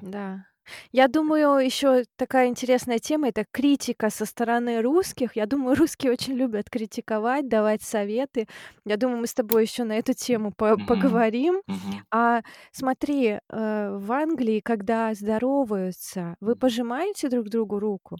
Да. 0.00 0.46
Я 0.92 1.08
думаю, 1.08 1.64
еще 1.64 2.04
такая 2.16 2.48
интересная 2.48 2.98
тема- 2.98 3.28
это 3.28 3.44
критика 3.50 4.10
со 4.10 4.24
стороны 4.26 4.80
русских. 4.82 5.36
Я 5.36 5.46
думаю, 5.46 5.76
русские 5.88 6.12
очень 6.12 6.34
любят 6.34 6.70
критиковать, 6.70 7.48
давать 7.48 7.82
советы. 7.82 8.46
Я 8.84 8.96
думаю, 8.96 9.20
мы 9.20 9.26
с 9.26 9.34
тобой 9.34 9.62
еще 9.62 9.84
на 9.84 9.92
эту 9.98 10.12
тему 10.14 10.52
по 10.56 10.76
Мгм. 10.76 11.24
поговорим. 11.26 11.62
Мгм. 11.66 12.06
А 12.10 12.42
смотри, 12.72 13.38
э, 13.48 13.96
в 13.98 14.12
Англии, 14.12 14.60
когда 14.60 15.12
здороваются, 15.14 16.36
вы 16.40 16.56
пожимаете 16.56 17.28
друг 17.28 17.48
другу 17.48 17.78
руку? 17.78 18.16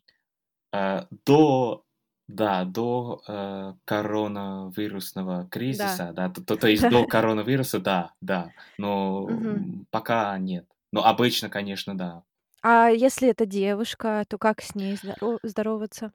Э, 0.72 1.06
до 1.24 1.82
да, 2.28 2.64
до, 2.64 3.22
э, 3.28 3.74
коронавирусного 3.84 5.46
Да. 5.68 6.00
кризиса, 6.00 6.12
да, 6.12 6.28
то 6.28 6.42
то 6.44 6.56
то 6.56 6.66
есть 6.68 6.88
до 6.88 7.06
коронавируса, 7.06 7.78
да, 7.78 8.14
да, 8.20 8.52
но, 8.78 9.28
Мгм. 9.28 9.64
м, 9.64 9.86
пока 9.90 10.36
нет. 10.38 10.66
Но 10.92 11.04
обычно, 11.06 11.48
конечно, 11.50 11.96
да. 11.96 12.24
А 12.68 12.88
если 12.90 13.28
это 13.28 13.46
девушка, 13.46 14.24
то 14.28 14.38
как 14.38 14.60
с 14.60 14.74
ней 14.74 14.96
здоро 14.96 15.38
здороваться? 15.44 16.12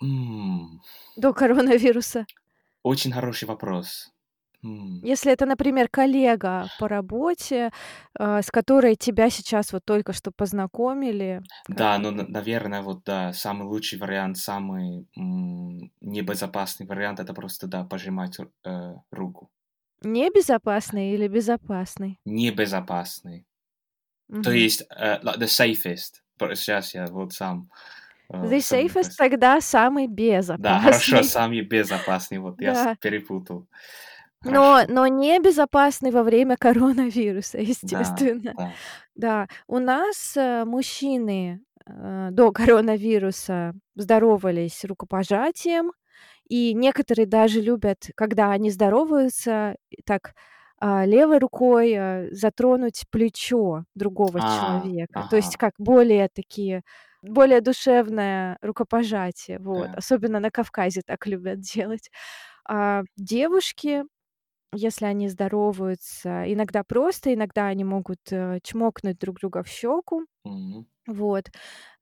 М. 0.00 0.80
До 1.16 1.32
коронавируса. 1.34 2.26
Очень 2.84 3.12
хороший 3.12 3.46
вопрос. 3.46 4.10
М. 4.64 5.04
Если 5.04 5.32
это, 5.32 5.46
например, 5.46 5.88
коллега 5.88 6.70
по 6.76 6.86
работе, 6.88 7.72
э, 8.18 8.40
с 8.42 8.50
которой 8.52 8.94
тебя 8.94 9.30
сейчас 9.30 9.72
вот 9.72 9.84
только 9.84 10.12
что 10.12 10.30
познакомили, 10.30 11.42
как 11.68 11.68
Да, 11.68 11.98
ну, 11.98 12.10
наверное, 12.10 12.82
вот 12.82 13.04
да, 13.04 13.32
самый 13.32 13.64
лучший 13.68 13.98
вариант, 13.98 14.36
самый, 14.38 15.06
м, 15.16 15.92
небезопасный 16.00 16.86
вариант- 16.86 17.20
это 17.20 17.34
просто, 17.34 17.66
да, 17.68 17.84
пожимать 17.84 18.38
э, 18.64 18.94
руку. 19.10 19.48
Небезопасный 20.04 21.12
или 21.12 21.28
безопасный? 21.28 22.18
Небезопасный. 22.26 23.44
То 24.40 24.50
Мгм. 24.50 24.52
есть, 24.52 24.82
э, 24.90 25.20
like 25.22 25.38
the 25.38 25.46
safest. 25.46 26.22
Щас 26.56 26.94
я 26.94 27.06
вот 27.06 27.32
сам, 27.32 27.70
э, 28.30 28.34
The 28.40 28.58
safest 28.58 29.14
тогда 29.16 29.60
самый 29.60 30.06
Да, 30.56 30.80
хорошо, 30.80 31.22
безопасный. 31.22 31.22
самый 31.22 31.62
безопасный, 31.62 32.38
вот 32.38 32.60
я 32.60 32.74
Да. 32.74 32.96
перепутал. 33.00 33.66
Но 34.44 34.84
Хорошо. 34.84 34.86
но 34.88 35.06
не 35.06 35.38
безопасный 35.40 36.10
во 36.10 36.22
время 36.24 36.56
коронавируса, 36.56 37.58
Да, 37.82 38.28
естественно. 38.28 38.54
да. 38.56 38.78
Да, 39.16 39.48
у 39.68 39.78
нас, 39.80 40.36
э, 40.36 40.64
мужчины, 40.66 41.60
э, 41.86 42.28
до 42.32 42.52
коронавируса 42.52 43.74
здоровались 43.96 44.84
рукопожатием, 44.84 45.92
и 46.48 46.74
некоторые 46.74 47.26
даже 47.26 47.60
любят, 47.62 48.08
когда 48.16 48.52
они 48.52 48.70
здороваются, 48.70 49.76
так, 50.06 50.34
а, 50.82 51.06
левой 51.06 51.38
рукой, 51.38 51.92
э, 51.96 52.28
затронуть 52.32 53.04
плечо 53.10 53.84
другого 53.94 54.40
А, 54.42 54.82
человека. 54.82 55.26
То 55.30 55.36
есть 55.36 55.56
ага. 55.56 55.58
как 55.58 55.74
более 55.78 56.28
такие 56.28 56.82
более 57.22 57.60
душевное 57.60 58.58
рукопожатие, 58.62 59.58
вот. 59.60 59.92
Да. 59.92 59.94
Особенно 59.98 60.40
на 60.40 60.50
Кавказе 60.50 61.02
так 61.06 61.26
любят 61.28 61.60
делать. 61.60 62.10
А 62.68 63.02
девушки, 63.16 64.04
если 64.72 65.06
они 65.06 65.28
здороваются, 65.28 66.44
иногда 66.52 66.84
просто, 66.84 67.34
иногда 67.34 67.66
они 67.68 67.84
могут, 67.84 68.20
э, 68.32 68.60
чмокнуть 68.62 69.18
друг 69.18 69.40
друга 69.40 69.62
в 69.62 69.68
щеку. 69.68 70.24
Мгм. 70.44 70.84
Вот. 71.08 71.46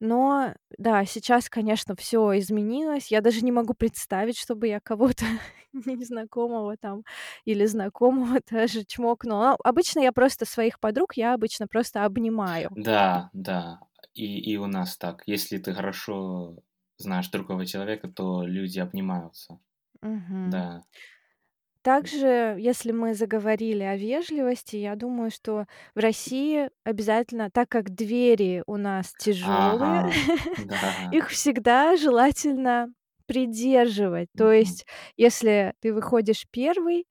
Но 0.01 0.55
да, 0.79 1.05
сейчас, 1.07 1.49
конечно, 1.51 1.97
всё 1.97 2.39
изменилось. 2.39 3.11
Я 3.13 3.21
даже 3.23 3.43
не 3.43 3.53
могу 3.53 3.75
представить, 3.75 4.39
чтобы 4.39 4.69
я 4.69 4.81
кого-то 4.81 5.25
незнакомого 5.73 6.77
там 6.79 7.05
или 7.47 7.67
знакомого 7.67 8.41
даже 8.51 8.85
чмокнула. 8.85 9.53
А, 9.55 9.57
обычно 9.65 10.01
я 10.01 10.13
просто 10.13 10.47
своих 10.47 10.81
подруг, 10.81 11.15
я 11.17 11.35
обычно 11.35 11.67
просто 11.69 12.05
обнимаю. 12.05 12.71
Да, 12.75 13.31
да. 13.33 13.81
И 14.15 14.53
и 14.53 14.57
у 14.57 14.67
нас 14.67 14.97
так. 14.99 15.23
Если 15.27 15.59
ты 15.59 15.73
хорошо 15.75 16.57
знаешь 16.99 17.29
другого 17.31 17.67
человека, 17.67 18.09
то 18.09 18.43
люди 18.45 18.79
обнимаются. 18.79 19.61
Мгм. 20.03 20.63
Да. 20.63 20.85
Также, 21.85 22.57
если 22.59 22.93
мы 22.93 23.15
заговорили 23.15 23.83
о 23.83 23.97
вежливости, 23.97 24.77
я 24.77 24.97
думаю, 24.97 25.31
что 25.31 25.67
в 25.95 25.99
России 25.99 26.69
обязательно, 26.85 27.51
так 27.51 27.69
как 27.71 27.91
двери 27.95 28.63
у 28.67 28.77
нас 28.77 29.15
тяжелые, 29.17 30.03
Ага. 30.03 30.11
Да. 30.57 30.93
их 31.11 31.31
всегда 31.31 31.97
желательно 31.97 32.89
придерживать. 33.27 34.29
То 34.37 34.53
Мгм. 34.53 34.53
есть, 34.53 34.87
если 35.17 35.75
ты 35.81 35.95
выходишь 35.95 36.47
1, 36.51 37.07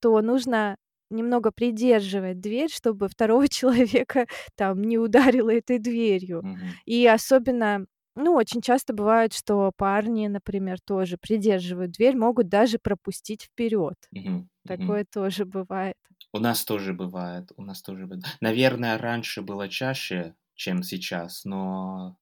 то 0.00 0.20
нужно 0.22 0.76
немного 1.10 1.52
придерживать 1.52 2.40
дверь, 2.40 2.70
чтобы 2.70 3.08
второго 3.08 3.48
человека 3.50 4.26
там 4.56 4.82
не 4.82 4.98
ударило 4.98 5.50
этой 5.52 5.78
дверью. 5.78 6.42
Мгм. 6.42 6.78
И 6.86 7.06
особенно, 7.06 7.86
ну, 8.16 8.34
очень 8.34 8.62
часто 8.62 8.92
бывает, 8.94 9.32
что 9.34 9.72
парни, 9.76 10.26
например, 10.28 10.80
тоже 10.80 11.18
придерживают 11.18 11.92
дверь, 11.92 12.16
могут 12.16 12.48
даже 12.48 12.78
пропустить 12.78 13.44
вперед. 13.44 13.96
Мгм. 14.12 14.50
Мгм. 14.64 14.98
Такое 14.98 15.06
тоже 15.06 15.44
бывает. 15.46 15.96
У 16.32 16.38
нас 16.38 16.64
тоже 16.64 16.92
бывает, 16.94 17.50
у 17.56 17.62
нас 17.62 17.82
тоже 17.82 18.06
быв 18.06 18.22
Наверное, 18.40 18.96
раньше 18.96 19.42
было 19.42 19.68
чаще, 19.68 20.36
чем 20.54 20.84
сейчас, 20.84 21.44
но 21.44 22.16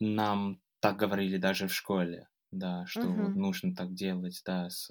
нам 0.00 0.60
так 0.80 0.96
говорили 0.96 1.36
даже 1.36 1.66
в 1.68 1.74
школе, 1.74 2.28
да, 2.50 2.86
что 2.86 3.14
вот 3.14 3.34
Мгм. 3.34 3.36
нужно 3.36 3.74
так 3.74 3.94
делать, 3.94 4.40
да, 4.44 4.70
с, 4.70 4.90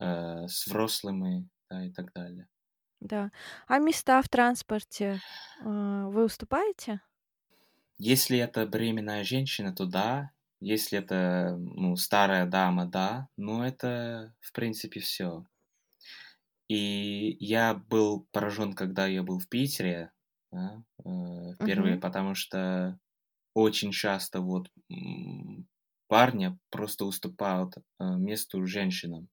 э, 0.00 0.46
с 0.48 0.66
взрослыми, 0.66 1.48
да, 1.70 1.84
и 1.84 1.92
так 1.92 2.12
далее. 2.14 2.48
Да. 3.00 3.30
А 3.66 3.78
места 3.78 4.22
в 4.22 4.28
транспорте, 4.28 5.22
э, 5.60 6.04
вы 6.08 6.24
уступаете? 6.24 7.00
Если 8.00 8.38
это 8.38 8.66
беременная 8.66 9.24
женщина, 9.24 9.74
то 9.74 9.86
да. 9.86 10.30
Если 10.60 10.98
это, 10.98 11.56
ну, 11.58 11.96
старая 11.96 12.46
дама, 12.46 12.86
да. 12.86 13.28
Но 13.36 13.66
это, 13.66 14.34
в 14.40 14.52
принципе, 14.52 15.00
всё. 15.00 15.46
И 16.70 17.36
я 17.40 17.74
был 17.74 18.26
поражен, 18.32 18.72
когда 18.74 19.06
я 19.06 19.22
был 19.22 19.38
в 19.38 19.48
Питере, 19.48 20.10
да, 20.50 20.82
э, 21.04 21.52
впервые, 21.60 21.96
Мгм. 21.96 21.98
потому 21.98 22.34
что 22.34 22.98
очень 23.54 23.92
часто 23.92 24.40
вот, 24.40 24.70
м, 24.90 25.68
парни 26.08 26.58
просто 26.70 27.06
уступают, 27.06 27.74
э, 28.00 28.04
месту 28.04 28.66
женщинам. 28.66 29.28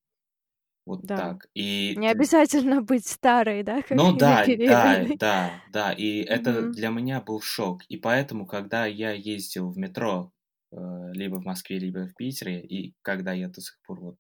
Вот 0.88 1.04
Да. 1.04 1.16
так. 1.16 1.48
И 1.56 1.96
Не 1.96 2.10
обязательно 2.10 2.82
быть 2.82 3.08
старой, 3.08 3.64
да, 3.64 3.82
как 3.84 3.92
Ну 3.92 4.12
да, 4.18 4.48
да, 4.66 5.06
да, 5.20 5.62
да. 5.68 5.92
И 5.94 6.20
это 6.22 6.64
Мгм. 6.64 6.74
для 6.74 6.90
меня 6.90 7.22
был 7.22 7.42
шок. 7.42 7.82
И 7.90 7.98
поэтому, 7.98 8.46
когда 8.46 8.86
я 8.86 9.12
ездил 9.12 9.70
в 9.72 9.78
метро, 9.78 10.32
э, 10.72 10.76
либо 11.14 11.36
в 11.38 11.46
Москве, 11.46 11.80
либо 11.80 12.08
в 12.08 12.16
Питере, 12.16 12.62
и 12.62 12.96
когда 13.02 13.34
я 13.34 13.50
до 13.50 13.62
сих 13.62 13.80
пор 13.86 14.00
вот 14.02 14.18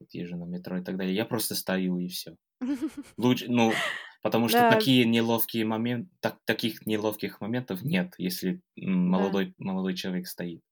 вот 0.00 0.10
езжу 0.14 0.36
на 0.38 0.44
метро 0.44 0.78
и 0.78 0.84
так 0.84 0.96
далее, 0.98 1.14
я 1.16 1.24
просто 1.26 1.54
стою 1.56 1.98
и 1.98 2.08
всё. 2.08 2.36
Луч 3.18 3.44
ну, 3.48 3.84
потому 4.22 4.48
что 4.48 4.64
Да. 4.64 4.66
такие 4.66 5.06
неловкие 5.06 5.64
момен 5.66 6.10
так 6.20 6.38
таких 6.46 6.86
неловких 6.86 7.40
моментов 7.42 7.82
нет, 7.82 8.14
если, 8.18 8.62
м, 8.78 9.08
Да. 9.08 9.08
молодой 9.10 9.54
молодой 9.58 9.94
человек 9.96 10.28
стоит. 10.28 10.62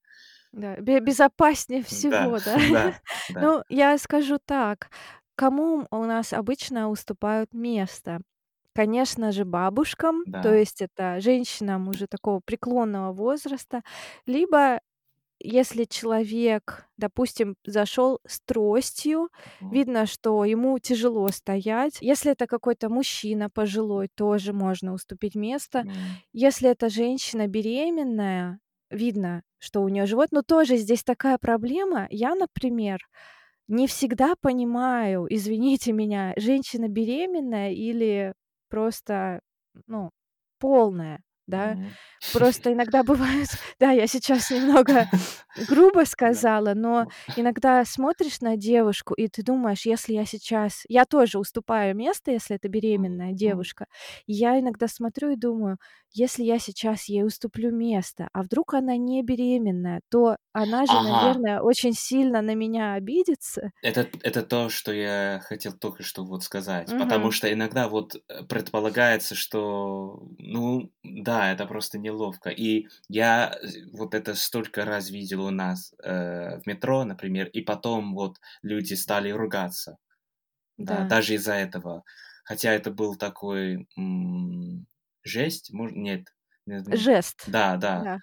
Да, 0.57 0.77
бе 0.81 1.01
безопаснее 1.01 1.83
Да, 1.91 2.23
всего, 2.23 2.41
да. 2.41 2.57
да, 2.65 2.95
да. 3.29 3.51
Ну, 3.53 3.63
я 3.69 3.99
скажу 3.99 4.39
так, 4.45 4.91
кому 5.35 5.87
у 5.91 6.05
нас 6.05 6.33
обычно 6.33 6.89
уступают 6.91 7.53
место? 7.53 8.21
Конечно 8.75 9.33
же, 9.33 9.45
бабушкам, 9.45 10.25
то 10.41 10.55
Да. 10.55 10.55
есть 10.55 10.83
это 10.83 11.21
женщинам 11.21 11.89
уже 11.89 12.07
такого 12.07 12.41
преклонного 12.41 13.13
возраста, 13.13 13.83
либо 14.27 14.81
если 15.41 15.85
человек, 15.85 16.87
допустим, 16.99 17.57
зашел 17.67 18.21
с 18.27 18.41
тростью, 18.41 19.31
Мгм. 19.61 19.71
видно, 19.71 20.07
что 20.07 20.45
ему 20.45 20.79
тяжело 20.81 21.29
стоять. 21.31 21.99
Если 22.01 22.33
это 22.33 22.47
какой-то 22.47 22.89
мужчина 22.91 23.51
пожилой, 23.51 24.09
тоже 24.15 24.53
можно 24.55 24.95
уступить 24.95 25.35
место. 25.37 25.85
М. 25.85 26.23
Если 26.33 26.71
это 26.71 26.89
женщина 26.91 27.49
беременная, 27.49 28.61
видно, 28.91 29.43
что 29.59 29.83
у 29.83 29.89
неё 29.89 30.07
живот. 30.07 30.29
Но 30.33 30.43
тоже 30.43 30.77
здесь 30.77 31.05
такая 31.05 31.39
проблема. 31.39 32.07
Я, 32.11 32.35
например, 32.35 32.99
не 33.69 33.87
всегда 33.89 34.35
понимаю, 34.41 35.27
извините 35.31 35.93
меня, 35.93 36.35
женщина 36.37 36.89
беременная 36.89 37.73
или 37.73 38.35
просто, 38.71 39.41
ну, 39.87 40.11
полная. 40.61 41.21
Да. 41.47 41.77
Мгм. 41.77 41.97
Просто 42.33 42.73
иногда 42.73 43.03
бывает, 43.05 43.49
да, 43.81 43.93
я 43.93 44.07
сейчас 44.07 44.51
немного 44.51 45.07
грубо 45.57 46.05
сказала, 46.05 46.75
но 46.75 47.07
иногда 47.35 47.85
смотришь 47.85 48.41
на 48.41 48.57
девушку, 48.57 49.15
и 49.15 49.29
ты 49.29 49.43
думаешь, 49.43 49.87
если 49.87 50.13
я 50.13 50.25
сейчас 50.27 50.85
я 50.89 51.05
тоже 51.07 51.39
уступаю 51.39 51.97
место, 51.97 52.31
если 52.33 52.57
это 52.57 52.69
беременная 52.69 53.33
девушка. 53.33 53.87
Я 54.27 54.59
иногда 54.61 54.89
смотрю 54.89 55.31
и 55.31 55.37
думаю, 55.37 55.79
если 56.13 56.43
я 56.45 56.59
сейчас 56.59 57.05
ей 57.07 57.25
уступлю 57.25 57.71
место, 57.75 58.29
а 58.33 58.43
вдруг 58.43 58.75
она 58.75 58.97
не 58.97 59.23
беременная, 59.23 60.03
то 60.11 60.37
она 60.53 60.87
же, 60.87 60.99
Ага. 60.99 61.01
наверное, 61.01 61.61
очень 61.61 61.93
сильно 61.95 62.43
на 62.43 62.55
меня 62.55 62.95
обидится. 62.95 63.71
Это 63.83 64.09
это 64.23 64.43
то, 64.43 64.69
что 64.69 64.91
я 64.93 65.41
хотел 65.45 65.73
только 65.73 66.03
что 66.03 66.25
вот 66.25 66.43
сказать. 66.43 66.97
Потому 66.97 67.31
Мгм. 67.31 67.31
что 67.31 67.53
иногда 67.53 67.89
вот, 67.89 68.17
э, 68.29 68.43
предполагается, 68.45 69.35
что, 69.35 70.27
ну 70.39 70.93
да, 71.05 71.36
это 71.53 71.67
просто 71.67 71.99
неловко. 71.99 72.51
И 72.51 72.87
я, 73.09 73.59
вот 73.93 74.15
это 74.15 74.35
столько 74.35 74.85
раз 74.85 75.11
видел 75.11 75.45
у 75.45 75.51
нас, 75.51 75.95
э, 76.03 76.59
в 76.61 76.67
метро, 76.67 77.05
например, 77.05 77.49
и 77.49 77.61
потом 77.63 78.15
вот 78.15 78.39
люди 78.63 78.95
стали 78.95 79.31
ругаться. 79.31 79.99
Да, 80.79 81.05
Да. 81.05 81.05
даже 81.05 81.35
из-за 81.35 81.55
этого. 81.55 82.05
Хотя 82.45 82.73
это 82.73 82.91
был 82.91 83.17
такой, 83.17 83.89
м, 83.97 84.87
жесть, 85.25 85.73
мож 85.73 85.93
нет, 85.93 86.35
не 86.67 86.81
знаю. 86.81 87.05
Жест, 87.05 87.47
Да, 87.47 87.77
да, 87.77 88.07
да. 88.07 88.21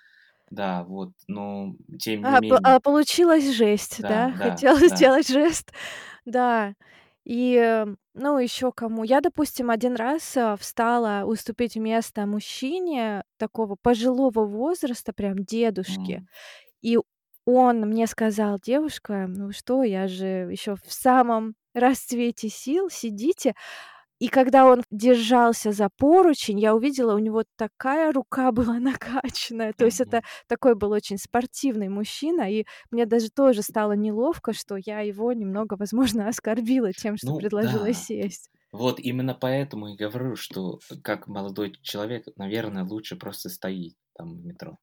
да, 0.52 0.84
вот, 0.86 1.14
но 1.28 1.76
тем 2.00 2.26
не 2.28 2.36
А 2.36 2.40
менее. 2.40 2.62
а 2.64 2.80
получилась 2.80 3.50
жесть, 3.52 3.98
Да, 3.98 4.06
да? 4.06 4.32
да, 4.32 4.64
Хотела 4.64 4.88
да. 4.88 5.08
сделать 5.08 5.28
жест. 5.28 5.72
Да. 6.26 6.76
И, 7.26 7.56
э, 7.56 7.86
ну, 8.14 8.38
еще 8.38 8.72
кому? 8.72 9.04
Я, 9.04 9.22
допустим, 9.22 9.70
один 9.72 9.96
раз, 9.96 10.36
э, 10.38 10.56
встала 10.60 11.24
уступить 11.26 11.76
место 11.78 12.26
мужчине 12.26 13.24
такого 13.38 13.76
пожилого 13.82 14.46
возраста, 14.46 15.14
прям 15.14 15.38
дедушке. 15.46 16.22
М. 16.22 16.28
И 16.82 16.98
он 17.46 17.82
мне 17.82 18.08
сказал: 18.08 18.60
"Девушка, 18.60 19.26
ну 19.30 19.52
что, 19.54 19.84
я 19.84 20.08
же 20.08 20.26
еще 20.52 20.76
в 20.76 20.92
самом 20.94 21.56
расцвете 21.76 22.50
сил, 22.50 22.90
сидите". 22.90 23.56
И 24.24 24.30
когда 24.30 24.66
он 24.68 24.84
держался 24.90 25.74
за 25.74 25.90
поручень, 25.90 26.58
я 26.58 26.74
увидела, 26.74 27.14
у 27.14 27.20
него 27.20 27.44
такая 27.58 28.14
рука 28.14 28.52
была 28.54 28.80
накачанная. 28.80 29.74
То 29.74 29.84
есть 29.84 30.00
это 30.00 30.22
такой 30.48 30.76
был 30.76 30.92
очень 30.92 31.18
спортивный 31.18 31.90
мужчина, 31.90 32.50
и 32.50 32.64
мне 32.90 33.06
даже 33.06 33.30
тоже 33.30 33.62
стало 33.64 33.92
неловко, 33.98 34.54
что 34.54 34.78
я 34.78 35.02
его 35.02 35.34
немного, 35.34 35.76
возможно, 35.78 36.28
оскорбила 36.30 36.94
тем, 36.94 37.18
что 37.18 37.32
Ну 37.32 37.38
предложила 37.38 37.88
да. 37.88 37.94
сесть. 37.94 38.50
Вот 38.72 38.98
именно 39.02 39.34
поэтому 39.34 39.90
и 39.90 39.98
говорю, 39.98 40.38
что, 40.38 40.80
как 41.04 41.28
молодой 41.28 41.74
человек, 41.82 42.26
наверное, 42.38 42.86
лучше 42.86 43.18
просто 43.18 43.50
стоит 43.50 43.96
там 44.14 44.38
в 44.38 44.46
метро. 44.46 44.78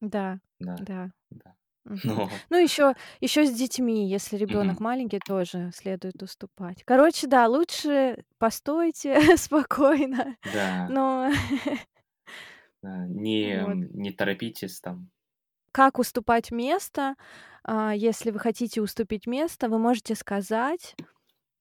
Да, 0.00 0.40
Да, 0.58 0.76
да. 0.80 1.10
да. 1.30 1.54
Мгм. 1.84 2.22
Но 2.26 2.42
Ну, 2.50 2.58
еще 2.58 2.94
еще 3.20 3.44
с 3.46 3.52
детьми, 3.52 4.08
если 4.08 4.36
ребенок 4.36 4.78
Мгм. 4.78 4.80
маленький, 4.80 5.18
тоже 5.20 5.70
следует 5.74 6.22
уступать. 6.22 6.84
Короче, 6.84 7.26
да, 7.26 7.48
лучше 7.48 8.24
постойте 8.38 9.14
спокойно, 9.36 10.36
Да. 10.44 10.88
но 10.88 11.30
Да, 12.82 13.06
не, 13.08 13.50
Вот. 13.50 13.78
м, 13.78 13.88
не 13.92 14.12
торопитесь 14.12 14.80
там. 14.80 15.10
Как 15.72 15.98
уступать 15.98 16.50
место? 16.50 17.14
А, 17.64 17.94
если 17.94 18.30
вы 18.30 18.38
хотите 18.38 18.82
уступить 18.82 19.26
место, 19.26 19.68
вы 19.68 19.78
можете 19.78 20.14
сказать, 20.14 20.96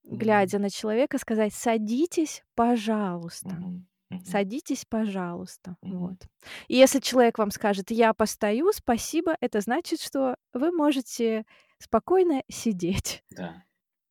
М. 0.05 0.17
глядя 0.17 0.59
на 0.59 0.69
человека, 0.69 1.17
сказать: 1.19 1.53
"Садитесь, 1.53 2.43
пожалуйста. 2.55 3.63
Мгм, 3.63 3.85
мгм. 4.11 4.21
Садитесь, 4.23 4.85
пожалуйста". 4.85 5.77
Вот. 5.89 6.15
Мгм. 6.21 6.21
И 6.67 6.75
если 6.77 6.99
человек 6.99 7.37
вам 7.39 7.51
скажет: 7.51 7.91
"Я 7.91 8.13
постою, 8.13 8.71
спасибо", 8.73 9.35
это 9.41 9.61
значит, 9.61 10.01
что 10.01 10.37
вы 10.53 10.71
можете 10.71 11.45
спокойно 11.79 12.43
сидеть. 12.49 13.23
Да. 13.29 13.63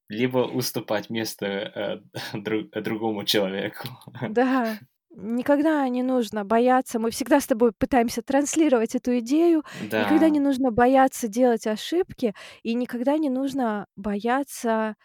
Либо 0.08 0.40
уступать 0.40 1.10
место, 1.10 1.46
э, 1.46 2.02
дру 2.38 2.64
другому 2.82 3.24
человеку. 3.24 3.88
Да, 4.26 4.78
никогда 5.10 5.88
не 5.88 6.02
нужно 6.02 6.44
бояться. 6.44 6.98
Мы 6.98 7.10
всегда 7.10 7.40
с 7.40 7.46
тобой 7.46 7.72
пытаемся 7.72 8.22
транслировать 8.22 8.94
эту 8.94 9.18
идею. 9.18 9.64
Никогда 9.96 10.28
не 10.30 10.38
Да. 10.38 10.40
нужно 10.40 10.70
бояться 10.70 11.28
делать 11.28 11.66
ошибки, 11.66 12.34
и 12.62 12.74
никогда 12.74 13.18
не 13.18 13.28
нужно 13.30 13.86
бояться 13.96 14.96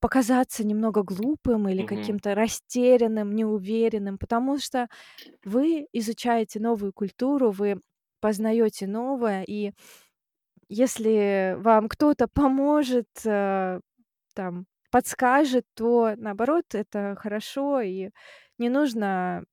показаться 0.00 0.64
немного 0.66 1.02
глупым 1.02 1.68
или 1.68 1.82
Мгм. 1.82 1.82
каким-то 1.82 2.34
растерянным, 2.34 3.32
неуверенным, 3.32 4.18
потому 4.18 4.58
что 4.58 4.88
вы 5.44 5.86
изучаете 5.92 6.60
новую 6.60 6.92
культуру, 6.94 7.50
вы 7.52 7.80
познаете 8.20 8.86
новое, 8.88 9.44
и 9.48 9.72
если 10.68 11.56
вам 11.58 11.88
кто-то 11.88 12.28
поможет, 12.28 13.08
э, 13.24 13.80
там, 14.34 14.66
подскажет, 14.90 15.64
то, 15.74 16.14
наоборот, 16.16 16.64
это 16.74 17.16
хорошо, 17.18 17.80
и 17.80 18.10
не 18.58 18.68
нужно 18.70 19.44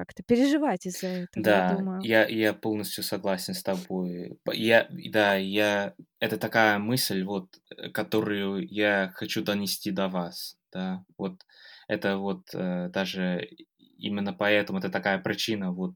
как-то 0.00 0.22
переживать 0.24 0.86
из-за 0.86 1.08
этого, 1.08 1.48
я 1.48 1.62
Да, 1.64 1.68
думаю. 1.68 2.02
я 2.02 2.26
я 2.28 2.52
полностью 2.54 3.04
согласен 3.04 3.54
с 3.54 3.62
тобой. 3.62 4.38
Я 4.52 4.88
да, 4.90 5.36
я 5.36 5.94
это 6.18 6.36
такая 6.38 6.78
мысль, 6.78 7.22
вот, 7.24 7.58
э, 7.76 7.90
которую 7.90 8.66
я 8.68 9.12
хочу 9.14 9.42
донести 9.44 9.90
до 9.90 10.08
вас, 10.08 10.58
да. 10.72 11.04
Вот 11.18 11.46
это 11.88 12.16
вот, 12.18 12.48
э, 12.54 12.88
даже 12.90 13.48
именно 13.78 14.32
поэтому 14.32 14.78
это 14.78 14.90
такая 14.90 15.18
причина, 15.18 15.72
вот, 15.72 15.94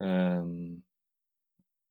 эм 0.00 0.84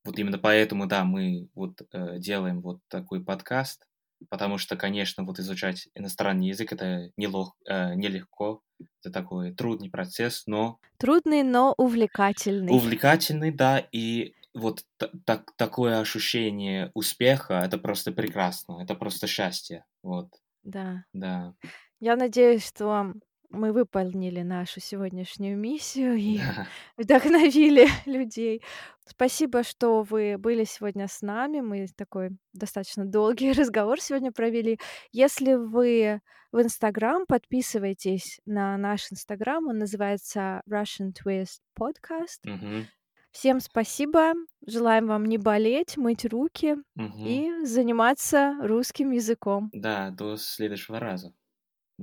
вот 0.06 0.20
именно 0.20 0.38
поэтому, 0.38 0.86
да, 0.88 1.04
мы 1.06 1.50
вот, 1.56 1.82
э, 1.94 2.20
делаем 2.20 2.62
вот 2.62 2.80
такой 2.90 3.24
подкаст, 3.24 3.88
потому 4.30 4.58
что, 4.58 4.76
конечно, 4.76 5.24
вот 5.24 5.40
изучать 5.40 5.88
иностранный 5.96 6.48
язык- 6.50 6.74
это 6.74 7.12
нелох 7.18 7.56
э, 7.66 7.96
нелегко. 7.96 8.62
Это 9.02 9.12
такой 9.12 9.54
трудный 9.54 9.90
процесс, 9.90 10.44
но 10.48 10.80
Трудный, 10.98 11.44
но 11.44 11.74
увлекательный. 11.78 12.72
увлекательный, 12.74 13.52
да. 13.52 13.80
И 13.92 14.34
вот 14.54 14.86
та 14.98 15.10
так 15.26 15.52
такое 15.58 16.00
ощущение 16.00 16.92
успеха- 16.94 17.62
это 17.66 17.78
просто 17.78 18.12
прекрасно, 18.12 18.80
это 18.82 18.96
просто 18.96 19.28
счастье. 19.28 19.84
Вот. 20.04 20.30
Да. 20.64 21.04
Да. 21.14 21.54
Я 22.00 22.16
надеюсь, 22.16 22.68
что 22.68 23.14
мы 23.54 23.72
выполнили 23.72 24.42
нашу 24.42 24.80
сегодняшнюю 24.82 25.58
миссию 25.58 26.16
и 26.16 26.40
Да. 26.40 26.68
вдохновили 26.98 27.88
людей. 28.06 28.62
Спасибо, 29.06 29.64
что 29.64 30.04
вы 30.04 30.38
были 30.38 30.64
сегодня 30.66 31.08
с 31.08 31.22
нами. 31.22 31.62
Мы 31.62 31.88
такой 31.96 32.32
достаточно 32.54 33.06
долгий 33.06 33.52
разговор 33.60 34.02
сегодня 34.02 34.32
провели. 34.32 34.80
Если 35.12 35.54
вы 35.54 36.20
в 36.52 36.62
Инстаграм, 36.62 37.26
подписывайтесь 37.28 38.40
на 38.46 38.78
наш 38.78 39.12
Инстаграм. 39.12 39.68
Он 39.68 39.78
называется 39.78 40.62
Russian 40.70 41.12
Twist 41.14 41.60
Podcast. 41.80 42.42
Мгм. 42.44 42.88
Всем 43.32 43.60
спасибо. 43.60 44.34
Желаем 44.68 45.08
вам 45.08 45.26
не 45.26 45.40
болеть, 45.40 45.98
мыть 45.98 46.24
руки 46.26 46.76
Мгм. 46.94 47.26
и 47.26 47.66
заниматься 47.66 48.56
русским 48.62 49.10
языком. 49.12 49.70
Да, 49.74 50.12
до 50.12 50.38
следующего 50.38 51.00
раза. 51.00 51.34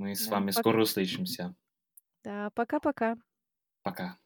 Мы 0.01 0.15
с 0.15 0.27
Да, 0.27 0.31
вами 0.31 0.49
пак 0.53 0.65
скоро 0.65 0.81
услышимся. 0.81 1.55
Да, 2.23 2.49
пока-пока. 2.55 3.15
Пока. 3.83 4.20